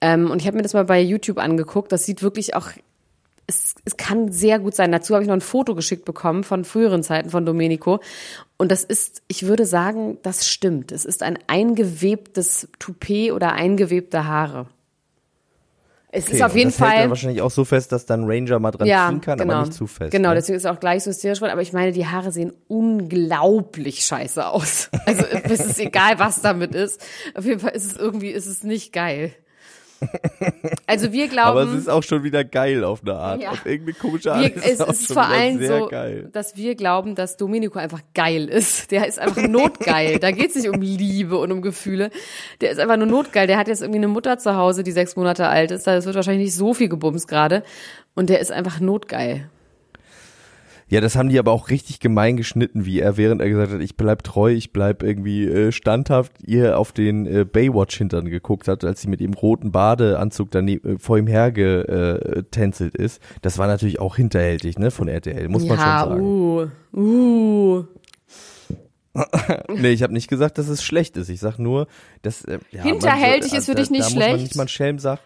Ähm, 0.00 0.30
und 0.30 0.40
ich 0.40 0.46
habe 0.46 0.56
mir 0.56 0.62
das 0.62 0.74
mal 0.74 0.84
bei 0.84 1.00
YouTube 1.00 1.38
angeguckt. 1.38 1.92
Das 1.92 2.04
sieht 2.06 2.22
wirklich 2.22 2.54
auch 2.56 2.70
es, 3.52 3.74
es 3.84 3.96
kann 3.96 4.32
sehr 4.32 4.58
gut 4.58 4.74
sein. 4.74 4.92
Dazu 4.92 5.14
habe 5.14 5.22
ich 5.22 5.28
noch 5.28 5.36
ein 5.36 5.40
Foto 5.40 5.74
geschickt 5.74 6.04
bekommen 6.04 6.44
von 6.44 6.64
früheren 6.64 7.02
Zeiten 7.02 7.30
von 7.30 7.44
Domenico. 7.46 8.00
Und 8.56 8.70
das 8.70 8.84
ist, 8.84 9.22
ich 9.28 9.46
würde 9.46 9.66
sagen, 9.66 10.18
das 10.22 10.48
stimmt. 10.48 10.92
Es 10.92 11.04
ist 11.04 11.22
ein 11.22 11.38
eingewebtes 11.46 12.68
Toupet 12.78 13.32
oder 13.32 13.52
eingewebte 13.52 14.26
Haare. 14.26 14.66
Es 16.14 16.26
Okay, 16.26 16.36
ist 16.36 16.42
auf 16.42 16.54
jeden 16.54 16.70
das 16.70 16.78
hält 16.78 16.90
Fall. 16.90 17.00
dann 17.00 17.08
wahrscheinlich 17.10 17.40
auch 17.40 17.50
so 17.50 17.64
fest, 17.64 17.90
dass 17.90 18.04
dann 18.04 18.24
Ranger 18.24 18.58
mal 18.58 18.70
dran 18.70 18.86
ja, 18.86 19.08
ziehen 19.08 19.22
kann, 19.22 19.38
genau, 19.38 19.54
aber 19.54 19.62
nicht 19.62 19.72
zu 19.72 19.86
fest. 19.86 20.10
Genau, 20.10 20.28
ne? 20.28 20.34
deswegen 20.34 20.56
ist 20.56 20.64
es 20.64 20.70
auch 20.70 20.78
gleich 20.78 21.04
so 21.04 21.10
hysterisch 21.10 21.38
geworden. 21.38 21.52
Aber 21.52 21.62
ich 21.62 21.72
meine, 21.72 21.92
die 21.92 22.06
Haare 22.06 22.30
sehen 22.32 22.52
unglaublich 22.68 24.04
scheiße 24.04 24.46
aus. 24.46 24.90
Also 25.06 25.24
es 25.24 25.60
ist 25.60 25.80
egal, 25.80 26.18
was 26.18 26.42
damit 26.42 26.74
ist. 26.74 27.02
Auf 27.34 27.46
jeden 27.46 27.60
Fall 27.60 27.72
ist 27.72 27.86
es 27.86 27.96
irgendwie, 27.96 28.28
ist 28.28 28.46
es 28.46 28.62
nicht 28.62 28.92
geil. 28.92 29.34
Also 30.86 31.12
wir 31.12 31.28
glauben. 31.28 31.58
Aber 31.58 31.62
es 31.62 31.72
ist 31.72 31.88
auch 31.88 32.02
schon 32.02 32.22
wieder 32.22 32.44
geil 32.44 32.84
auf 32.84 33.00
eine 33.02 33.14
Art. 33.14 33.40
Ja. 33.40 33.50
Auf 33.52 33.64
irgendeine 33.64 33.94
komische 33.94 34.32
Art. 34.32 34.42
wir, 34.42 34.56
ist 34.56 34.66
es 34.66 34.80
auch 34.80 34.88
ist 34.88 35.12
vor 35.12 35.24
allem 35.24 35.64
so, 35.64 35.88
geil. 35.88 36.28
dass 36.32 36.56
wir 36.56 36.74
glauben, 36.74 37.14
dass 37.14 37.36
Domenico 37.38 37.78
einfach 37.78 38.00
geil 38.14 38.48
ist. 38.48 38.90
Der 38.90 39.06
ist 39.06 39.18
einfach 39.18 39.48
notgeil. 39.48 40.18
da 40.18 40.30
geht 40.32 40.50
es 40.50 40.56
nicht 40.56 40.68
um 40.68 40.82
Liebe 40.82 41.38
und 41.38 41.50
um 41.50 41.62
Gefühle. 41.62 42.10
Der 42.60 42.72
ist 42.72 42.78
einfach 42.78 42.96
nur 42.96 43.06
notgeil. 43.06 43.46
Der 43.46 43.56
hat 43.56 43.68
jetzt 43.68 43.80
irgendwie 43.80 44.00
eine 44.00 44.08
Mutter 44.08 44.38
zu 44.38 44.54
Hause, 44.56 44.82
die 44.82 44.92
sechs 44.92 45.16
Monate 45.16 45.48
alt 45.48 45.70
ist. 45.70 45.86
Da 45.86 46.04
wird 46.04 46.14
wahrscheinlich 46.14 46.46
nicht 46.46 46.56
so 46.56 46.74
viel 46.74 46.88
gebumst 46.88 47.26
gerade. 47.26 47.62
Und 48.14 48.28
der 48.28 48.40
ist 48.40 48.52
einfach 48.52 48.80
notgeil. 48.80 49.48
Ja, 50.92 51.00
das 51.00 51.16
haben 51.16 51.30
die 51.30 51.38
aber 51.38 51.52
auch 51.52 51.70
richtig 51.70 52.00
gemein 52.00 52.36
geschnitten, 52.36 52.84
wie 52.84 53.00
er, 53.00 53.16
während 53.16 53.40
er 53.40 53.48
gesagt 53.48 53.72
hat, 53.72 53.80
ich 53.80 53.96
bleib 53.96 54.24
treu, 54.24 54.52
ich 54.52 54.74
bleib 54.74 55.02
irgendwie 55.02 55.46
äh, 55.46 55.72
standhaft, 55.72 56.32
ihr 56.44 56.78
auf 56.78 56.92
den 56.92 57.24
äh, 57.24 57.46
Baywatch-Hintern 57.46 58.28
geguckt 58.28 58.68
hat, 58.68 58.84
als 58.84 59.00
sie 59.00 59.08
mit 59.08 59.20
dem 59.20 59.32
roten 59.32 59.72
Badeanzug 59.72 60.50
dann 60.50 60.68
äh, 60.68 60.80
vor 60.98 61.16
ihm 61.16 61.26
hergetänzelt 61.26 62.94
ist. 62.94 63.22
Das 63.40 63.56
war 63.56 63.68
natürlich 63.68 64.00
auch 64.00 64.16
hinterhältig, 64.16 64.78
ne, 64.78 64.90
von 64.90 65.08
RTL, 65.08 65.48
muss 65.48 65.64
man 65.64 65.78
schon 65.78 65.86
ja, 65.86 66.04
sagen. 66.04 66.20
uh, 66.20 66.68
uh. 66.94 67.84
Nee, 69.74 69.92
ich 69.92 70.02
habe 70.02 70.12
nicht 70.12 70.28
gesagt, 70.28 70.58
dass 70.58 70.68
es 70.68 70.82
schlecht 70.82 71.16
ist. 71.16 71.30
Ich 71.30 71.40
sag 71.40 71.58
nur, 71.58 71.86
dass 72.20 72.44
äh, 72.44 72.58
ja, 72.70 72.82
Hinterhältig 72.82 73.52
man 73.52 73.60
ist 73.60 73.64
für 73.64 73.74
dich 73.74 73.88
nicht 73.88 74.02
da 74.02 74.08
Muss 74.10 74.14
man 74.14 74.24
schlecht? 74.24 74.42
nicht 74.42 74.56
mal 74.56 74.68
Schelm 74.68 74.98
sagen. 74.98 75.22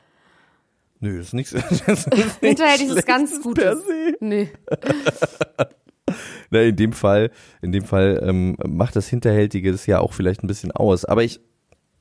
Nö, 1.00 1.20
ist 1.20 1.34
nichts. 1.34 1.52
Das 1.86 2.06
ist 2.06 2.10
nicht 2.12 2.40
Hinterhältig 2.40 2.88
ist 2.88 3.06
ganz 3.06 3.30
Schlechtes 3.30 3.42
gut. 3.44 3.56
per 3.56 3.76
se. 3.76 4.16
Nee. 4.20 4.50
Na, 6.50 6.62
in 6.62 6.76
dem 6.76 6.92
Fall, 6.92 7.30
in 7.60 7.72
dem 7.72 7.84
Fall 7.84 8.20
ähm, 8.22 8.56
macht 8.64 8.94
das 8.96 9.08
Hinterhältige 9.08 9.72
das 9.72 9.86
ja 9.86 9.98
auch 9.98 10.12
vielleicht 10.12 10.42
ein 10.44 10.46
bisschen 10.46 10.72
aus. 10.72 11.04
Aber 11.04 11.24
ich, 11.24 11.40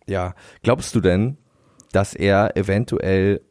ja, 0.08 0.36
glaubst 0.62 0.94
du 0.96 1.02
denn, 1.02 1.38
dass 1.92 2.14
er 2.14 2.56
eventuell 2.56 3.42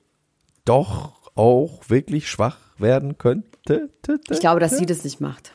doch 0.64 1.32
auch 1.34 1.88
wirklich 1.88 2.28
schwach 2.28 2.58
werden 2.78 3.18
könnte? 3.18 3.90
Ich 4.30 4.40
glaube, 4.40 4.60
dass 4.60 4.78
sie 4.78 4.86
das 4.86 5.02
nicht 5.02 5.20
macht. 5.20 5.52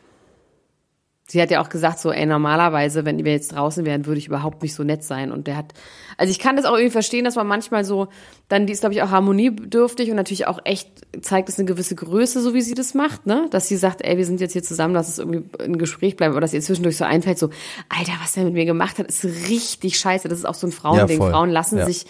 Sie 1.32 1.40
hat 1.40 1.52
ja 1.52 1.62
auch 1.62 1.70
gesagt, 1.70 2.00
so, 2.00 2.12
ey, 2.12 2.26
normalerweise, 2.26 3.06
wenn 3.06 3.24
wir 3.24 3.32
jetzt 3.32 3.52
draußen 3.54 3.86
wären, 3.86 4.08
würde 4.08 4.18
ich 4.18 4.26
überhaupt 4.26 4.64
nicht 4.64 4.74
so 4.74 4.84
nett 4.84 5.04
sein. 5.04 5.32
Und 5.32 5.46
der 5.46 5.58
hat, 5.58 5.74
also 6.18 6.32
ich 6.32 6.40
kann 6.40 6.56
das 6.56 6.66
auch 6.66 6.74
irgendwie 6.74 6.90
verstehen, 6.90 7.24
dass 7.24 7.36
man 7.36 7.46
manchmal 7.46 7.86
so, 7.86 8.08
dann, 8.48 8.66
die 8.66 8.74
ist, 8.74 8.80
glaube 8.80 8.96
ich, 8.96 9.04
auch 9.04 9.12
harmoniebedürftig 9.12 10.10
und 10.10 10.16
natürlich 10.16 10.48
auch 10.48 10.60
echt 10.66 10.90
zeigt 11.22 11.48
es 11.50 11.60
eine 11.60 11.68
gewisse 11.68 11.94
Größe, 11.94 12.42
so 12.42 12.56
wie 12.56 12.62
sie 12.62 12.74
das 12.74 12.96
macht, 12.96 13.28
ne? 13.28 13.46
Dass 13.52 13.68
sie 13.68 13.78
sagt, 13.78 14.02
ey, 14.02 14.18
wir 14.18 14.26
sind 14.26 14.42
jetzt 14.42 14.54
hier 14.54 14.64
zusammen, 14.64 14.96
lass 14.96 15.08
es 15.08 15.20
irgendwie 15.20 15.44
ein 15.64 15.78
Gespräch 15.78 16.16
bleiben, 16.18 16.32
aber 16.34 16.42
dass 16.42 16.52
ihr 16.54 16.62
zwischendurch 16.62 16.98
so 16.98 17.06
einfällt, 17.06 17.38
so, 17.38 17.52
Alter, 17.90 18.14
was 18.24 18.34
der 18.34 18.46
mit 18.46 18.54
mir 18.54 18.66
gemacht 18.66 18.98
hat, 18.98 19.06
ist 19.06 19.24
richtig 19.24 20.00
scheiße. 20.00 20.30
Das 20.30 20.40
ist 20.40 20.46
auch 20.46 20.56
so 20.56 20.66
ein 20.66 20.72
Frauending. 20.72 21.20
voll. 21.20 21.30
Frauen 21.32 21.52
lassen 21.52 21.78
Ja. 21.78 21.86
sich 21.86 22.08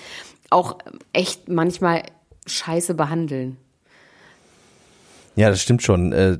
auch 0.49 0.77
echt 1.11 1.49
manchmal 1.49 2.03
scheiße 2.47 2.93
behandeln. 2.93 3.57
Ja, 5.35 5.49
das 5.49 5.61
stimmt 5.61 5.83
schon. 5.83 6.13
Äh, 6.13 6.37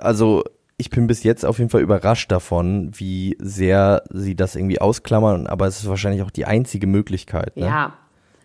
Also 0.00 0.44
ich 0.78 0.90
bin 0.90 1.08
bis 1.08 1.24
jetzt 1.24 1.44
auf 1.44 1.58
jeden 1.58 1.70
Fall 1.70 1.82
überrascht 1.82 2.30
davon, 2.30 2.92
wie 2.94 3.36
sehr 3.40 4.04
sie 4.10 4.36
das 4.36 4.54
irgendwie 4.54 4.80
ausklammern, 4.80 5.48
aber 5.48 5.66
es 5.66 5.80
ist 5.80 5.88
wahrscheinlich 5.88 6.22
auch 6.22 6.30
die 6.30 6.46
einzige 6.46 6.86
Möglichkeit. 6.86 7.56
Ne? 7.56 7.66
Ja. 7.66 7.92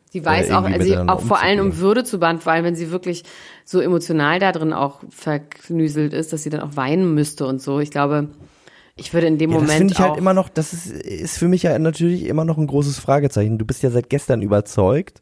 Sie 0.10 0.24
weiß 0.24 0.52
auch, 0.52 0.64
also 0.64 0.84
sie, 0.84 0.96
auch 0.96 1.22
vor 1.22 1.42
allem 1.42 1.68
um. 1.68 1.78
Würde 1.78 2.04
zu 2.04 2.20
behandeln, 2.20 2.42
vor 2.42 2.54
allem 2.54 2.66
wenn 2.66 2.76
sie 2.76 2.92
wirklich 2.92 3.24
so 3.66 3.82
emotional 3.82 4.38
da 4.38 4.52
drin 4.52 4.72
auch 4.72 5.02
verknüselt 5.10 6.14
ist, 6.14 6.34
dass 6.34 6.44
sie 6.44 6.52
dann 6.52 6.62
auch 6.62 6.76
weinen 6.76 7.16
müsste 7.16 7.48
und 7.48 7.62
so. 7.62 7.80
Ich 7.80 7.90
glaube, 7.90 8.30
ich 8.96 9.14
würde 9.14 9.26
in 9.26 9.40
dem 9.40 9.50
Ja, 9.50 9.58
das 9.58 9.64
Moment 9.64 9.78
finde 9.80 9.94
ich 9.94 10.00
halt 10.00 10.18
immer 10.18 10.36
noch, 10.36 10.50
das 10.50 10.74
ist, 10.74 10.92
ist 10.92 11.40
für 11.40 11.48
mich 11.48 11.64
ja 11.64 11.80
natürlich 11.80 12.26
immer 12.28 12.46
noch 12.46 12.60
ein 12.60 12.68
großes 12.68 13.00
Fragezeichen. 13.00 13.58
Du 13.58 13.66
bist 13.66 13.82
ja 13.82 13.90
seit 13.90 14.10
gestern 14.10 14.44
überzeugt. 14.44 15.22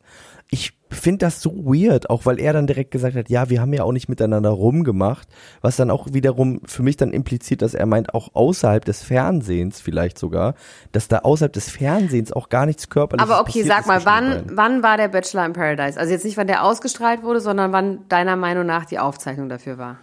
Ich 0.49 0.73
finde 0.95 1.19
das 1.19 1.41
so 1.41 1.51
weird, 1.65 2.09
auch 2.09 2.25
weil 2.25 2.39
er 2.39 2.53
dann 2.53 2.67
direkt 2.67 2.91
gesagt 2.91 3.15
hat, 3.15 3.29
ja, 3.29 3.49
wir 3.49 3.61
haben 3.61 3.73
ja 3.73 3.83
auch 3.83 3.91
nicht 3.91 4.09
miteinander 4.09 4.49
rumgemacht, 4.49 5.27
was 5.61 5.75
dann 5.75 5.89
auch 5.89 6.07
wiederum 6.11 6.61
für 6.65 6.83
mich 6.83 6.97
dann 6.97 7.11
impliziert, 7.11 7.61
dass 7.61 7.73
er 7.73 7.85
meint, 7.85 8.13
auch 8.13 8.29
außerhalb 8.33 8.83
des 8.83 9.03
Fernsehens 9.03 9.79
vielleicht 9.79 10.17
sogar, 10.17 10.55
dass 10.91 11.07
da 11.07 11.19
außerhalb 11.19 11.53
des 11.53 11.69
Fernsehens 11.69 12.33
auch 12.33 12.49
gar 12.49 12.65
nichts 12.65 12.89
körperliches 12.89 13.31
aber 13.31 13.41
okay, 13.41 13.63
sag 13.63 13.87
mal, 13.87 14.05
wann, 14.05 14.43
wann 14.51 14.83
war 14.83 14.97
der 14.97 15.07
Bachelor 15.07 15.45
in 15.45 15.53
Paradise? 15.53 15.99
Also 15.99 16.11
jetzt 16.11 16.25
nicht, 16.25 16.37
wann 16.37 16.47
der 16.47 16.63
ausgestrahlt 16.63 17.23
wurde, 17.23 17.39
sondern 17.39 17.71
wann 17.71 18.07
deiner 18.09 18.35
Meinung 18.35 18.65
nach 18.65 18.85
die 18.85 18.99
Aufzeichnung 18.99 19.49
dafür 19.49 19.77
war. 19.77 19.97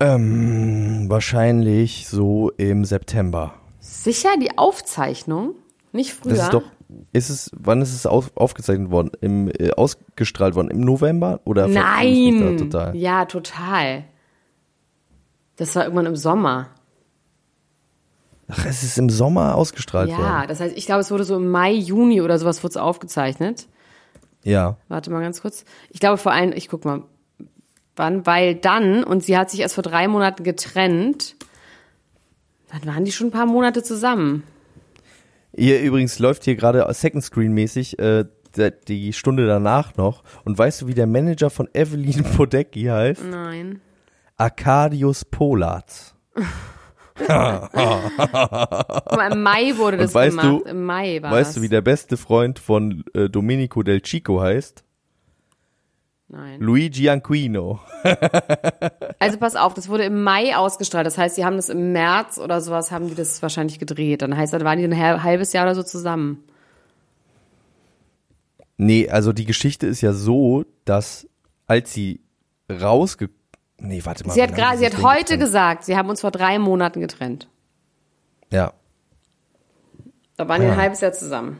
Ähm, 0.00 1.04
wahrscheinlich 1.08 2.08
so 2.08 2.50
im 2.56 2.84
September. 2.84 3.54
Sicher 3.78 4.30
die 4.40 4.56
Aufzeichnung? 4.58 5.54
Nicht 5.92 6.14
früher? 6.14 6.34
Das 6.34 6.44
ist 6.44 6.54
doch, 6.54 6.64
ist 7.12 7.30
es, 7.30 7.50
wann 7.54 7.82
ist 7.82 7.94
es 7.94 8.06
auf, 8.06 8.30
aufgezeichnet 8.36 8.90
worden? 8.90 9.10
Im, 9.20 9.48
äh, 9.48 9.70
ausgestrahlt 9.72 10.54
worden? 10.54 10.70
Im 10.70 10.80
November? 10.80 11.40
Oder 11.44 11.68
Nein. 11.68 12.56
total? 12.58 12.96
Ja, 12.96 13.24
total. 13.24 14.04
Das 15.56 15.74
war 15.76 15.84
irgendwann 15.84 16.06
im 16.06 16.16
Sommer. 16.16 16.68
Ach, 18.48 18.66
es 18.66 18.82
ist 18.82 18.98
im 18.98 19.08
Sommer 19.08 19.54
ausgestrahlt 19.54 20.10
Ja, 20.10 20.18
worden. 20.18 20.48
das 20.48 20.60
heißt, 20.60 20.76
ich 20.76 20.86
glaube, 20.86 21.00
es 21.00 21.10
wurde 21.10 21.24
so 21.24 21.36
im 21.36 21.48
Mai, 21.48 21.72
Juni 21.72 22.20
oder 22.20 22.38
sowas 22.38 22.62
wurde 22.62 22.72
es 22.72 22.76
aufgezeichnet. 22.76 23.66
Ja. 24.44 24.76
Warte 24.88 25.10
mal 25.10 25.20
ganz 25.22 25.40
kurz. 25.40 25.64
Ich 25.90 26.00
glaube 26.00 26.18
vor 26.18 26.32
allem, 26.32 26.52
ich 26.52 26.68
guck 26.68 26.84
mal, 26.84 27.04
wann, 27.96 28.26
weil 28.26 28.54
dann, 28.54 29.04
und 29.04 29.22
sie 29.22 29.36
hat 29.38 29.50
sich 29.50 29.60
erst 29.60 29.74
vor 29.74 29.82
drei 29.82 30.08
Monaten 30.08 30.42
getrennt, 30.44 31.36
dann 32.70 32.84
waren 32.86 33.04
die 33.04 33.12
schon 33.12 33.28
ein 33.28 33.32
paar 33.32 33.46
Monate 33.46 33.82
zusammen. 33.82 34.42
Hier 35.54 35.80
übrigens 35.82 36.18
läuft 36.18 36.44
hier 36.44 36.56
gerade 36.56 36.86
Second 36.94 37.24
Screen 37.24 37.52
mäßig 37.52 37.98
äh, 37.98 38.24
die 38.88 39.12
Stunde 39.12 39.46
danach 39.46 39.96
noch. 39.96 40.22
Und 40.44 40.58
weißt 40.58 40.82
du, 40.82 40.86
wie 40.86 40.94
der 40.94 41.06
Manager 41.06 41.50
von 41.50 41.68
Evelyn 41.72 42.24
Podecki 42.36 42.84
heißt? 42.84 43.24
Nein. 43.24 43.80
Arkadius 44.36 45.24
Polatz. 45.24 46.14
Aber 47.28 49.26
im 49.32 49.42
Mai 49.42 49.76
wurde 49.76 49.98
das 49.98 50.10
Und 50.10 50.14
weißt 50.14 50.38
gemacht. 50.38 50.64
du, 50.66 50.70
Im 50.70 50.84
Mai 50.84 51.22
war 51.22 51.32
weißt 51.32 51.50
das. 51.50 51.54
du, 51.56 51.62
wie 51.62 51.68
der 51.68 51.82
beste 51.82 52.16
Freund 52.16 52.58
von 52.58 53.04
äh, 53.14 53.28
Domenico 53.28 53.82
del 53.82 54.00
Chico 54.00 54.40
heißt? 54.40 54.84
Nein. 56.34 56.60
Luigi 56.60 57.10
Anquino. 57.10 57.78
Also 59.18 59.36
pass 59.38 59.54
auf, 59.54 59.74
das 59.74 59.88
wurde 59.90 60.04
im 60.04 60.22
Mai 60.22 60.56
ausgestrahlt. 60.56 61.06
Das 61.06 61.18
heißt, 61.18 61.36
die 61.36 61.44
haben 61.44 61.56
das 61.56 61.68
im 61.68 61.92
März 61.92 62.38
oder 62.38 62.62
sowas, 62.62 62.90
haben 62.90 63.06
die 63.08 63.14
das 63.14 63.42
wahrscheinlich 63.42 63.78
gedreht. 63.78 64.22
Dann 64.22 64.34
heißt, 64.34 64.52
dann 64.54 64.64
waren 64.64 64.78
die 64.78 64.84
ein 64.84 64.96
hal- 64.98 65.22
halbes 65.22 65.52
Jahr 65.52 65.64
oder 65.66 65.74
so 65.74 65.82
zusammen. 65.82 66.42
Nee, 68.78 69.08
also 69.10 69.32
die 69.32 69.44
Geschichte 69.44 69.86
ist 69.86 70.00
ja 70.00 70.12
so, 70.12 70.64
dass 70.84 71.28
als 71.66 71.92
sie 71.92 72.20
rausge... 72.70 73.28
Nee, 73.78 74.00
warte 74.04 74.26
mal. 74.26 74.32
Sie 74.32 74.42
hat 74.42 74.54
sie 74.56 74.86
hat 74.86 75.02
heute 75.02 75.22
getrennt? 75.24 75.40
gesagt, 75.40 75.84
sie 75.84 75.96
haben 75.96 76.08
uns 76.08 76.20
vor 76.22 76.30
drei 76.30 76.58
Monaten 76.58 77.00
getrennt. 77.00 77.48
Ja. 78.50 78.72
Da 80.36 80.48
waren 80.48 80.60
die 80.62 80.66
Ja. 80.66 80.72
ein 80.72 80.78
halbes 80.78 81.00
Jahr 81.00 81.12
zusammen. 81.12 81.58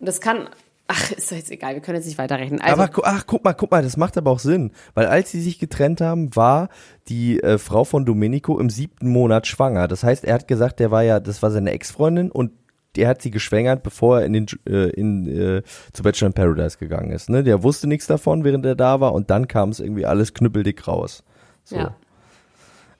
Und 0.00 0.06
das 0.06 0.20
kann, 0.20 0.48
ach, 0.88 1.12
ist 1.12 1.30
doch 1.30 1.36
jetzt 1.36 1.50
egal, 1.50 1.74
wir 1.74 1.80
können 1.80 1.96
jetzt 1.96 2.06
nicht 2.06 2.18
weiterrechnen. 2.18 2.60
Also, 2.60 2.82
aber 2.82 2.90
ach, 3.04 3.24
guck 3.26 3.44
mal, 3.44 3.54
guck 3.54 3.70
mal, 3.70 3.82
das 3.82 3.96
macht 3.96 4.16
aber 4.16 4.30
auch 4.30 4.38
Sinn. 4.38 4.72
Weil 4.94 5.06
als 5.06 5.30
sie 5.30 5.40
sich 5.40 5.58
getrennt 5.58 6.00
haben, 6.00 6.34
war 6.36 6.68
die 7.08 7.42
äh, 7.42 7.58
Frau 7.58 7.84
von 7.84 8.04
Domenico 8.04 8.58
im 8.58 8.70
siebten 8.70 9.08
Monat 9.08 9.46
schwanger. 9.46 9.88
Das 9.88 10.02
heißt, 10.02 10.24
er 10.24 10.34
hat 10.34 10.48
gesagt, 10.48 10.80
der 10.80 10.90
war 10.90 11.02
ja, 11.02 11.20
das 11.20 11.42
war 11.42 11.50
seine 11.50 11.72
Ex-Freundin 11.72 12.30
und 12.30 12.52
der 12.96 13.08
hat 13.08 13.22
sie 13.22 13.30
geschwängert, 13.30 13.82
bevor 13.82 14.20
er 14.20 14.26
in 14.26 14.32
den 14.32 14.46
äh, 14.66 14.90
in, 14.90 15.26
äh, 15.26 15.62
zu 15.92 16.02
Bachelor 16.02 16.28
in 16.28 16.32
Paradise 16.34 16.78
gegangen 16.78 17.10
ist. 17.10 17.28
Ne? 17.28 17.42
Der 17.42 17.62
wusste 17.62 17.88
nichts 17.88 18.06
davon, 18.06 18.44
während 18.44 18.64
er 18.66 18.76
da 18.76 19.00
war 19.00 19.14
und 19.14 19.30
dann 19.30 19.48
kam 19.48 19.70
es 19.70 19.80
irgendwie 19.80 20.06
alles 20.06 20.32
knüppeldick 20.34 20.86
raus. 20.86 21.24
So. 21.64 21.76
ja. 21.76 21.96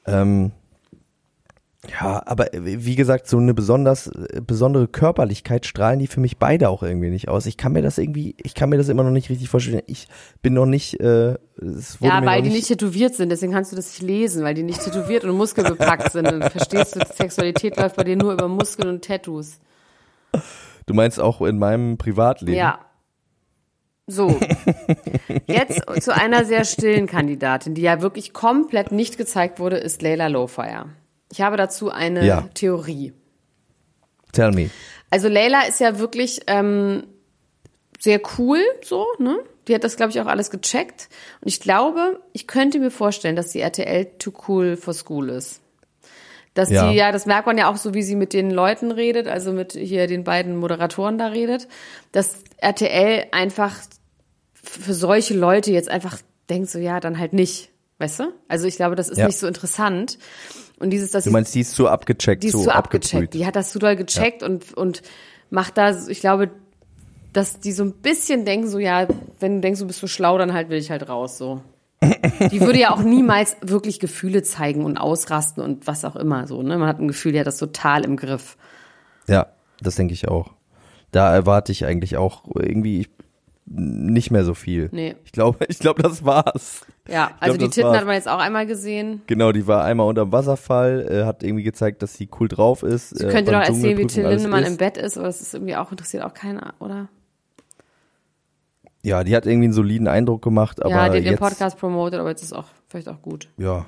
Ähm, 0.06 0.52
ja, 1.90 2.22
aber 2.26 2.54
äh, 2.54 2.60
wie 2.84 2.94
gesagt, 2.94 3.26
so 3.28 3.38
eine 3.38 3.54
besonders 3.54 4.08
äh, 4.08 4.40
besondere 4.40 4.88
Körperlichkeit 4.88 5.66
strahlen 5.66 5.98
die 5.98 6.06
für 6.06 6.20
mich 6.20 6.38
beide 6.38 6.68
auch 6.68 6.82
irgendwie 6.82 7.10
nicht 7.10 7.28
aus. 7.28 7.46
Ich 7.46 7.56
kann 7.56 7.72
mir 7.72 7.82
das 7.82 7.98
irgendwie, 7.98 8.34
ich 8.42 8.54
kann 8.54 8.70
mir 8.70 8.78
das 8.78 8.88
immer 8.88 9.04
noch 9.04 9.10
nicht 9.10 9.30
richtig 9.30 9.48
vorstellen. 9.48 9.82
Ich 9.86 10.08
bin 10.42 10.54
noch 10.54 10.66
nicht, 10.66 11.00
äh, 11.00 11.36
es 11.56 12.00
wurde 12.00 12.14
Ja, 12.14 12.24
weil 12.24 12.42
die 12.42 12.50
nicht 12.50 12.68
tätowiert 12.68 13.14
sind, 13.14 13.30
deswegen 13.30 13.52
kannst 13.52 13.72
du 13.72 13.76
das 13.76 13.86
nicht 13.86 14.02
lesen, 14.02 14.44
weil 14.44 14.54
die 14.54 14.62
nicht 14.62 14.82
tätowiert 14.82 15.24
und 15.24 15.36
muskelbepackt 15.36 16.12
sind. 16.12 16.24
Dann 16.24 16.42
verstehst 16.50 16.96
du, 16.96 17.00
Sexualität 17.14 17.76
läuft 17.76 17.96
bei 17.96 18.04
dir 18.04 18.16
nur 18.16 18.32
über 18.32 18.48
Muskeln 18.48 18.88
und 18.88 19.04
Tattoos. 19.04 19.58
Du 20.86 20.94
meinst 20.94 21.20
auch 21.20 21.40
in 21.42 21.58
meinem 21.58 21.96
Privatleben? 21.96 22.58
Ja. 22.58 22.78
So. 24.06 24.38
Jetzt 25.46 25.80
zu 26.02 26.14
einer 26.14 26.44
sehr 26.44 26.64
stillen 26.64 27.06
Kandidatin, 27.06 27.74
die 27.74 27.82
ja 27.82 28.02
wirklich 28.02 28.34
komplett 28.34 28.92
nicht 28.92 29.16
gezeigt 29.16 29.60
wurde, 29.60 29.78
ist 29.78 30.02
Layla 30.02 30.26
Lowfire. 30.26 30.86
Ich 31.34 31.40
habe 31.40 31.56
dazu 31.56 31.90
eine 31.90 32.24
Ja. 32.24 32.48
Theorie. 32.54 33.12
Tell 34.32 34.52
me. 34.52 34.70
Also 35.10 35.26
Layla 35.26 35.62
ist 35.66 35.80
ja 35.80 35.98
wirklich 35.98 36.42
ähm, 36.46 37.08
sehr 37.98 38.20
cool, 38.38 38.60
so, 38.84 39.04
ne? 39.18 39.38
Die 39.66 39.74
hat 39.74 39.82
das, 39.82 39.96
glaube 39.96 40.10
ich, 40.12 40.20
auch 40.20 40.26
alles 40.26 40.50
gecheckt. 40.50 41.08
Und 41.40 41.48
ich 41.48 41.58
glaube, 41.58 42.20
ich 42.32 42.46
könnte 42.46 42.78
mir 42.78 42.92
vorstellen, 42.92 43.34
dass 43.34 43.50
die 43.50 43.58
RTL 43.60 44.04
too 44.20 44.32
cool 44.46 44.76
for 44.76 44.94
school 44.94 45.28
ist. 45.28 45.60
Dass 46.54 46.70
Ja. 46.70 46.88
die, 46.88 46.96
ja, 46.96 47.10
das 47.10 47.26
merkt 47.26 47.46
man 47.48 47.58
ja 47.58 47.68
auch 47.68 47.76
so, 47.78 47.94
wie 47.94 48.02
sie 48.04 48.14
mit 48.14 48.32
den 48.32 48.52
Leuten 48.52 48.92
redet, 48.92 49.26
also 49.26 49.50
mit 49.52 49.72
hier 49.72 50.06
den 50.06 50.22
beiden 50.22 50.56
Moderatoren 50.56 51.18
da 51.18 51.26
redet, 51.28 51.66
dass 52.12 52.44
RTL 52.58 53.26
einfach 53.32 53.74
für 54.54 54.94
solche 54.94 55.34
Leute 55.34 55.72
jetzt 55.72 55.88
einfach 55.88 56.18
denkt, 56.48 56.70
so 56.70 56.78
ja, 56.78 57.00
dann 57.00 57.18
halt 57.18 57.32
nicht. 57.32 57.70
Weißt 57.98 58.20
du? 58.20 58.32
Also 58.46 58.68
ich 58.68 58.76
glaube, 58.76 58.94
das 58.94 59.08
ist 59.08 59.18
Ja. 59.18 59.26
nicht 59.26 59.38
so 59.38 59.48
interessant. 59.48 60.18
Und 60.78 60.90
dieses, 60.90 61.10
dass 61.12 61.24
Du 61.24 61.30
meinst, 61.30 61.54
die 61.54 61.60
ist 61.60 61.74
zu 61.74 61.88
abgecheckt, 61.88 62.42
die 62.42 62.48
ist 62.48 62.52
zu, 62.52 62.70
abgebrüht. 62.70 63.04
abgecheckt. 63.04 63.34
Die 63.34 63.46
hat 63.46 63.56
das 63.56 63.70
zu 63.70 63.78
doll 63.78 63.96
gecheckt 63.96 64.42
und, 64.42 64.74
und 64.74 65.02
macht 65.50 65.78
da, 65.78 65.96
ich 66.08 66.20
glaube, 66.20 66.50
dass 67.32 67.60
die 67.60 67.72
so 67.72 67.84
ein 67.84 67.92
bisschen 67.92 68.44
denken, 68.44 68.68
so, 68.68 68.78
ja, 68.78 69.06
wenn 69.40 69.56
du 69.56 69.60
denkst, 69.60 69.80
du 69.80 69.86
bist 69.86 70.00
so 70.00 70.06
schlau, 70.06 70.38
dann 70.38 70.52
halt 70.52 70.68
will 70.68 70.78
ich 70.78 70.90
halt 70.90 71.08
raus, 71.08 71.38
so. 71.38 71.62
Die 72.50 72.60
würde 72.60 72.78
ja 72.78 72.90
auch 72.92 73.02
niemals 73.02 73.56
wirklich 73.62 73.98
Gefühle 73.98 74.42
zeigen 74.42 74.84
und 74.84 74.98
ausrasten 74.98 75.62
und 75.62 75.86
was 75.86 76.04
auch 76.04 76.16
immer, 76.16 76.46
so, 76.46 76.62
ne? 76.62 76.76
Man 76.76 76.88
hat 76.88 77.00
ein 77.00 77.08
Gefühl, 77.08 77.32
die 77.32 77.40
hat 77.40 77.46
das 77.46 77.56
total 77.56 78.04
im 78.04 78.16
Griff. 78.16 78.56
Ja, 79.26 79.46
das 79.80 79.94
denke 79.94 80.12
ich 80.12 80.28
auch. 80.28 80.52
Da 81.12 81.32
erwarte 81.32 81.72
ich 81.72 81.86
eigentlich 81.86 82.16
auch 82.16 82.44
irgendwie 82.54 83.08
nicht 83.66 84.30
mehr 84.30 84.44
so 84.44 84.54
viel. 84.54 84.88
Nee. 84.92 85.16
Ich 85.24 85.32
glaube, 85.32 85.64
ich 85.68 85.78
glaube, 85.78 86.02
das 86.02 86.24
war's. 86.24 86.84
Ja, 87.08 87.32
Ich 87.36 87.42
also 87.42 87.58
glaub, 87.58 87.70
die 87.70 87.74
Titten 87.74 87.90
war's. 87.90 87.98
hat 87.98 88.06
man 88.06 88.14
jetzt 88.14 88.28
auch 88.28 88.38
einmal 88.38 88.66
gesehen. 88.66 89.22
Genau, 89.26 89.52
die 89.52 89.66
war 89.66 89.84
einmal 89.84 90.06
unterm 90.06 90.32
Wasserfall, 90.32 91.06
äh, 91.10 91.24
hat 91.24 91.42
irgendwie 91.42 91.64
gezeigt, 91.64 92.02
dass 92.02 92.14
sie 92.14 92.28
cool 92.38 92.48
drauf 92.48 92.82
ist. 92.82 93.16
Sie 93.16 93.24
äh, 93.26 93.30
könnte 93.30 93.52
noch 93.52 93.62
erzählen, 93.62 93.96
wie 93.98 94.06
Till 94.06 94.26
Lindemann 94.26 94.64
im 94.64 94.76
Bett 94.76 94.96
ist, 94.96 95.16
aber 95.16 95.26
das 95.26 95.40
ist 95.40 95.54
irgendwie 95.54 95.76
auch, 95.76 95.90
interessiert 95.90 96.24
auch 96.24 96.34
keiner, 96.34 96.74
oder? 96.78 97.08
Ja, 99.02 99.22
die 99.22 99.36
hat 99.36 99.44
irgendwie 99.46 99.66
einen 99.66 99.74
soliden 99.74 100.08
Eindruck 100.08 100.42
gemacht, 100.42 100.82
aber 100.82 100.90
ja, 100.94 101.08
die 101.10 101.18
hat 101.18 101.26
den 101.26 101.36
Podcast 101.36 101.78
promotet, 101.78 102.20
aber 102.20 102.30
jetzt 102.30 102.42
ist 102.42 102.54
auch 102.54 102.66
vielleicht 102.88 103.08
auch 103.08 103.20
gut. 103.22 103.48
ja. 103.56 103.86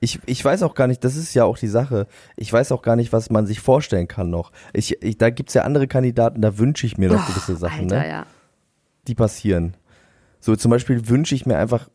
Ich, 0.00 0.20
ich 0.26 0.44
weiß 0.44 0.62
auch 0.62 0.76
gar 0.76 0.86
nicht, 0.86 1.02
das 1.02 1.16
ist 1.16 1.34
ja 1.34 1.42
auch 1.42 1.58
die 1.58 1.66
Sache, 1.66 2.06
ich 2.36 2.52
weiß 2.52 2.70
auch 2.70 2.82
gar 2.82 2.94
nicht, 2.94 3.12
was 3.12 3.30
man 3.30 3.46
sich 3.46 3.58
vorstellen 3.58 4.06
kann 4.06 4.30
noch. 4.30 4.52
Ich, 4.72 5.02
ich, 5.02 5.18
da 5.18 5.30
gibt's 5.30 5.54
ja 5.54 5.62
andere 5.62 5.88
Kandidaten, 5.88 6.40
da 6.40 6.56
wünsche 6.56 6.86
ich 6.86 6.98
mir 6.98 7.08
doch 7.08 7.26
gewisse 7.26 7.56
Sachen, 7.56 7.90
Alter, 7.92 7.98
ne? 7.98 8.08
ja. 8.08 8.26
Die 9.08 9.14
passieren. 9.14 9.76
So 10.40 10.54
zum 10.54 10.70
Beispiel 10.70 11.08
wünsche 11.08 11.34
ich 11.34 11.46
mir 11.46 11.58
einfach, 11.58 11.88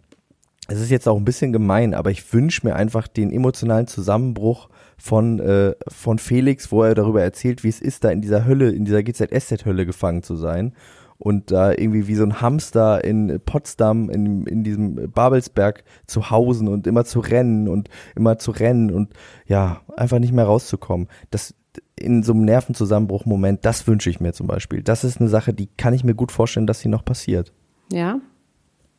es 0.68 0.80
ist 0.80 0.92
jetzt 0.92 1.08
auch 1.08 1.18
ein 1.18 1.26
bisschen 1.26 1.54
gemein, 1.54 1.94
aber 1.94 2.12
ich 2.12 2.34
wünsche 2.34 2.66
mir 2.66 2.76
einfach 2.76 3.08
den 3.08 3.32
emotionalen 3.32 3.88
Zusammenbruch 3.88 4.70
von, 4.98 5.40
äh, 5.40 5.76
von 5.88 6.20
Felix, 6.20 6.72
wo 6.72 6.84
er 6.84 6.96
darüber 6.96 7.22
erzählt, 7.22 7.64
wie 7.64 7.70
es 7.70 7.82
ist, 7.82 8.04
da 8.04 8.10
in 8.10 8.22
dieser 8.22 8.46
Hölle, 8.46 8.70
in 8.72 8.86
dieser 8.86 9.04
GZSZ-Hölle 9.04 9.86
gefangen 9.86 10.24
zu 10.24 10.36
sein. 10.36 10.74
Und 11.18 11.52
da 11.52 11.72
irgendwie 11.72 12.08
wie 12.08 12.16
so 12.16 12.24
ein 12.24 12.42
Hamster 12.42 13.04
in 13.04 13.40
Potsdam, 13.46 14.10
in, 14.10 14.46
in 14.46 14.64
diesem 14.64 15.10
Babelsberg 15.12 15.84
zu 16.06 16.30
hausen 16.30 16.68
und 16.68 16.86
immer 16.86 17.06
zu 17.06 17.22
rennen 17.22 17.70
und 17.70 17.90
immer 18.16 18.40
zu 18.40 18.52
rennen 18.52 18.92
und 18.92 19.14
ja, 19.46 19.82
einfach 19.96 20.20
nicht 20.20 20.34
mehr 20.34 20.46
rauszukommen. 20.46 21.08
Das 21.32 21.54
in 22.00 22.24
so 22.24 22.34
einem 22.34 22.46
Nervenzusammenbruch-Moment, 22.46 23.64
das 23.66 23.86
wünsche 23.88 24.10
ich 24.10 24.20
mir 24.20 24.34
zum 24.34 24.48
Beispiel. 24.48 24.82
Das 24.82 25.04
ist 25.04 25.20
eine 25.20 25.30
Sache, 25.30 25.54
die 25.54 25.68
kann 25.78 25.94
ich 25.94 26.04
mir 26.04 26.16
gut 26.16 26.32
vorstellen, 26.32 26.68
dass 26.68 26.80
sie 26.80 26.90
noch 26.90 27.06
passiert. 27.06 27.52
Ja? 27.92 28.20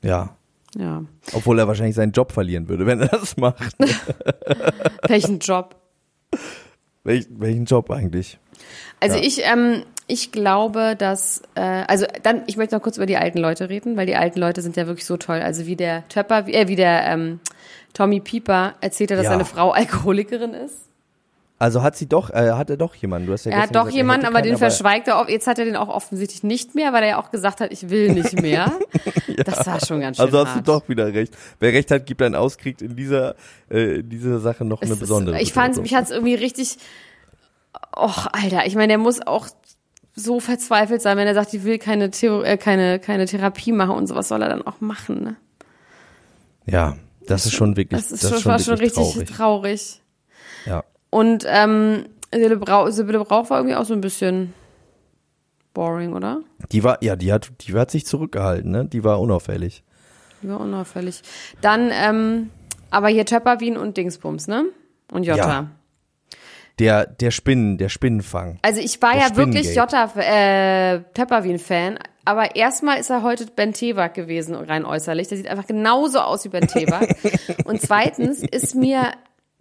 Ja. 0.03 0.37
Ja. 0.77 1.05
Obwohl 1.33 1.59
er 1.59 1.69
wahrscheinlich 1.69 1.95
seinen 1.95 2.13
Job 2.13 2.33
verlieren 2.33 2.69
würde, 2.69 2.87
wenn 2.87 3.01
er 3.01 3.09
das 3.09 3.37
macht. 3.37 3.77
Welchen 5.09 5.39
Job? 5.39 5.77
Welch, 7.05 7.27
welchen 7.31 7.65
Job 7.67 7.91
eigentlich? 7.91 8.39
Also 9.01 9.17
Ja. 9.19 9.23
ich, 9.25 9.41
ähm, 9.45 9.83
ich 10.07 10.33
glaube, 10.33 10.97
dass, 10.97 11.43
äh, 11.55 11.61
also 11.61 12.07
dann, 12.23 12.43
ich 12.47 12.57
möchte 12.57 12.75
noch 12.75 12.83
kurz 12.83 12.97
über 12.97 13.07
die 13.07 13.17
alten 13.17 13.39
Leute 13.39 13.69
reden, 13.69 13.97
weil 13.97 14.07
die 14.07 14.17
alten 14.17 14.39
Leute 14.41 14.63
sind 14.63 14.77
ja 14.77 14.87
wirklich 14.87 15.05
so 15.07 15.17
toll. 15.17 15.41
Also 15.41 15.67
wie 15.67 15.77
der 15.77 16.07
Töpper, 16.09 16.47
wie, 16.47 16.55
äh, 16.55 16.69
wie 16.69 16.77
der 16.77 17.05
ähm, 17.07 17.41
Tommy 17.93 18.21
Pieper 18.21 18.75
erzählt 18.81 19.11
er, 19.11 19.17
dass 19.17 19.25
Ja. 19.25 19.33
seine 19.33 19.45
Frau 19.45 19.71
Alkoholikerin 19.73 20.55
ist. 20.55 20.77
Also 21.59 21.83
hat 21.83 21.97
sie 21.97 22.07
doch, 22.09 22.31
äh, 22.31 22.51
hat 22.53 22.69
er 22.69 22.77
doch 22.77 22.95
jemanden. 22.97 23.29
Du 23.29 23.33
hast 23.33 23.45
ja 23.47 23.53
Er 23.53 23.63
hat 23.63 23.71
doch 23.75 23.83
gesagt, 23.85 23.95
jemanden, 23.97 24.27
aber 24.27 24.43
den 24.43 24.53
keinen, 24.53 24.59
verschweigt 24.59 25.07
er. 25.09 25.19
auch. 25.21 25.29
Jetzt 25.29 25.47
hat 25.47 25.59
er 25.59 25.65
den 25.65 25.77
auch 25.77 25.89
offensichtlich 25.89 26.43
nicht 26.43 26.75
mehr, 26.75 26.93
weil 26.93 27.05
er 27.05 27.09
ja 27.11 27.19
auch 27.23 27.31
gesagt 27.31 27.61
hat, 27.61 27.73
ich 27.73 27.89
will 27.91 28.13
nicht 28.13 28.33
mehr. 28.43 28.73
Das 29.47 29.65
war 29.67 29.79
schon 29.85 30.01
ganz 30.01 30.17
schön 30.17 30.27
Also 30.27 30.39
hast 30.39 30.53
du 30.53 30.57
hart. 30.57 30.69
doch 30.69 30.89
wieder 30.89 31.15
recht. 31.15 31.33
Wer 31.61 31.73
recht 31.73 31.91
hat, 31.93 32.07
gibt 32.07 32.21
einen 32.23 32.35
aus, 32.35 32.59
kriegt 32.59 32.83
in 32.83 32.97
dieser, 32.97 33.37
äh, 33.71 34.01
in 34.01 34.09
dieser 34.11 34.41
Sache 34.41 34.65
noch 34.65 34.83
Es 34.83 34.87
eine 34.89 34.95
ist- 34.95 35.01
besondere. 35.01 35.41
Ich 35.41 35.53
fand, 35.53 35.77
mich 35.81 35.95
hat's 35.95 36.11
irgendwie 36.11 36.35
richtig, 36.35 36.77
och, 37.97 38.27
Alter, 38.33 38.67
ich 38.67 38.75
meine, 38.75 38.89
der 38.89 38.99
muss 38.99 39.25
auch 39.25 39.47
so 40.17 40.41
verzweifelt 40.41 41.03
sein, 41.03 41.17
wenn 41.17 41.27
er 41.29 41.35
sagt, 41.35 41.55
ich 41.55 41.63
will 41.65 41.79
keine, 41.79 42.11
Theo 42.11 42.43
äh, 42.43 42.57
keine, 42.57 42.99
keine 42.99 43.27
Therapie 43.27 43.73
machen 43.73 43.95
und 43.97 44.07
sowas 44.09 44.29
soll 44.29 44.43
er 44.43 44.49
dann 44.49 44.67
auch 44.67 44.81
machen, 44.81 45.23
ne? 45.23 45.37
Ja, 46.67 46.97
das 47.27 47.47
ist 47.47 47.55
schon 47.55 47.77
wirklich, 47.77 48.01
Das 48.01 48.11
ist 48.13 48.25
das 48.25 48.31
schon, 48.31 48.39
ist 48.41 48.47
war 48.47 48.59
schon 48.59 48.75
richtig 48.75 49.05
traurig. 49.13 49.31
traurig. 49.31 50.01
Ja. 50.67 50.85
Und 51.15 51.45
ähm, 51.47 52.07
Sibylle 52.33 52.57
Brauch, 52.57 52.89
Sibylle 52.91 53.21
Brauch 53.21 53.49
war 53.49 53.59
irgendwie 53.59 53.77
auch 53.77 53.85
so 53.85 53.95
ein 53.95 54.01
bisschen 54.01 54.53
boring, 55.73 56.13
oder? 56.13 56.41
Die 56.73 56.83
war, 56.83 57.01
ja, 57.05 57.15
die 57.15 57.33
hat, 57.33 57.53
die 57.61 57.73
hat 57.73 57.93
sich 57.93 58.05
zurückgehalten, 58.05 58.73
ne? 58.73 58.85
Die 58.85 59.05
war 59.05 59.21
unauffällig. 59.21 59.85
Die 60.43 60.49
war 60.49 60.59
unauffällig. 60.59 61.23
Dann, 61.61 61.93
ähm, 61.93 62.51
aber 62.91 63.07
hier 63.11 63.25
Töpperwien 63.25 63.77
und 63.77 63.97
Dingsbums, 63.97 64.49
ne? 64.49 64.65
Und 65.13 65.23
Jota. 65.23 65.49
Ja. 65.49 65.71
Der, 66.81 67.07
der 67.07 67.31
Spinnen, 67.31 67.79
der 67.79 67.91
Spinnenfang. 67.91 68.59
Also 68.63 68.81
ich 68.81 69.01
war 69.01 69.13
Der 69.13 69.21
ja 69.21 69.37
wirklich. 69.37 69.73
Jota, 69.73 70.11
äh, 70.17 71.01
Töpperwien-Fan, 71.15 72.01
aber 72.25 72.57
erstmal 72.57 72.99
ist 72.99 73.11
er 73.11 73.23
heute 73.23 73.47
Ben 73.55 73.73
Tebak 73.73 74.15
gewesen, 74.15 74.57
rein 74.57 74.85
äußerlich. 74.85 75.29
Der 75.29 75.37
sieht 75.37 75.47
einfach 75.47 75.69
genauso 75.69 76.19
aus 76.19 76.45
wie 76.45 76.49
Ben 76.49 76.67
Tebak. 76.67 77.15
und 77.67 77.81
zweitens 77.81 78.43
ist 78.43 78.75
mir 78.75 79.13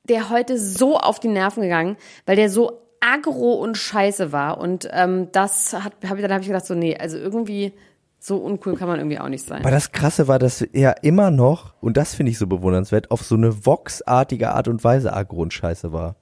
der 0.09 0.29
heute 0.29 0.57
so 0.57 0.97
auf 0.97 1.19
die 1.19 1.27
Nerven 1.27 1.63
gegangen, 1.63 1.97
weil 2.25 2.35
der 2.35 2.49
so 2.49 2.81
aggro 2.99 3.53
und 3.53 3.77
scheiße 3.77 4.31
war. 4.31 4.57
Und 4.57 4.87
ähm, 4.91 5.29
das 5.31 5.73
hat, 5.73 5.93
hab 6.07 6.17
ich, 6.17 6.21
dann 6.21 6.31
habe 6.31 6.41
ich 6.41 6.47
gedacht, 6.47 6.65
so, 6.65 6.73
nee, 6.73 6.95
also 6.97 7.17
irgendwie 7.17 7.73
so 8.19 8.37
uncool 8.37 8.75
kann 8.75 8.87
man 8.87 8.99
irgendwie 8.99 9.19
auch 9.19 9.27
nicht 9.27 9.45
sein. 9.45 9.61
Aber 9.61 9.71
das 9.71 9.91
Krasse 9.91 10.29
war, 10.29 10.39
dass 10.39 10.61
er 10.61 11.03
immer 11.03 11.29
noch, 11.29 11.73
und 11.81 11.97
das 11.97 12.15
finde 12.15 12.31
ich 12.31 12.37
so 12.37 12.47
bewundernswert, 12.47 13.11
auf 13.11 13.23
so 13.23 13.35
eine 13.35 13.65
Vox-artige 13.65 14.51
Art 14.51 14.69
und 14.69 14.83
Weise 14.83 15.13
Agro 15.13 15.41
und 15.41 15.53
Scheiße 15.53 15.91
war. 15.91 16.15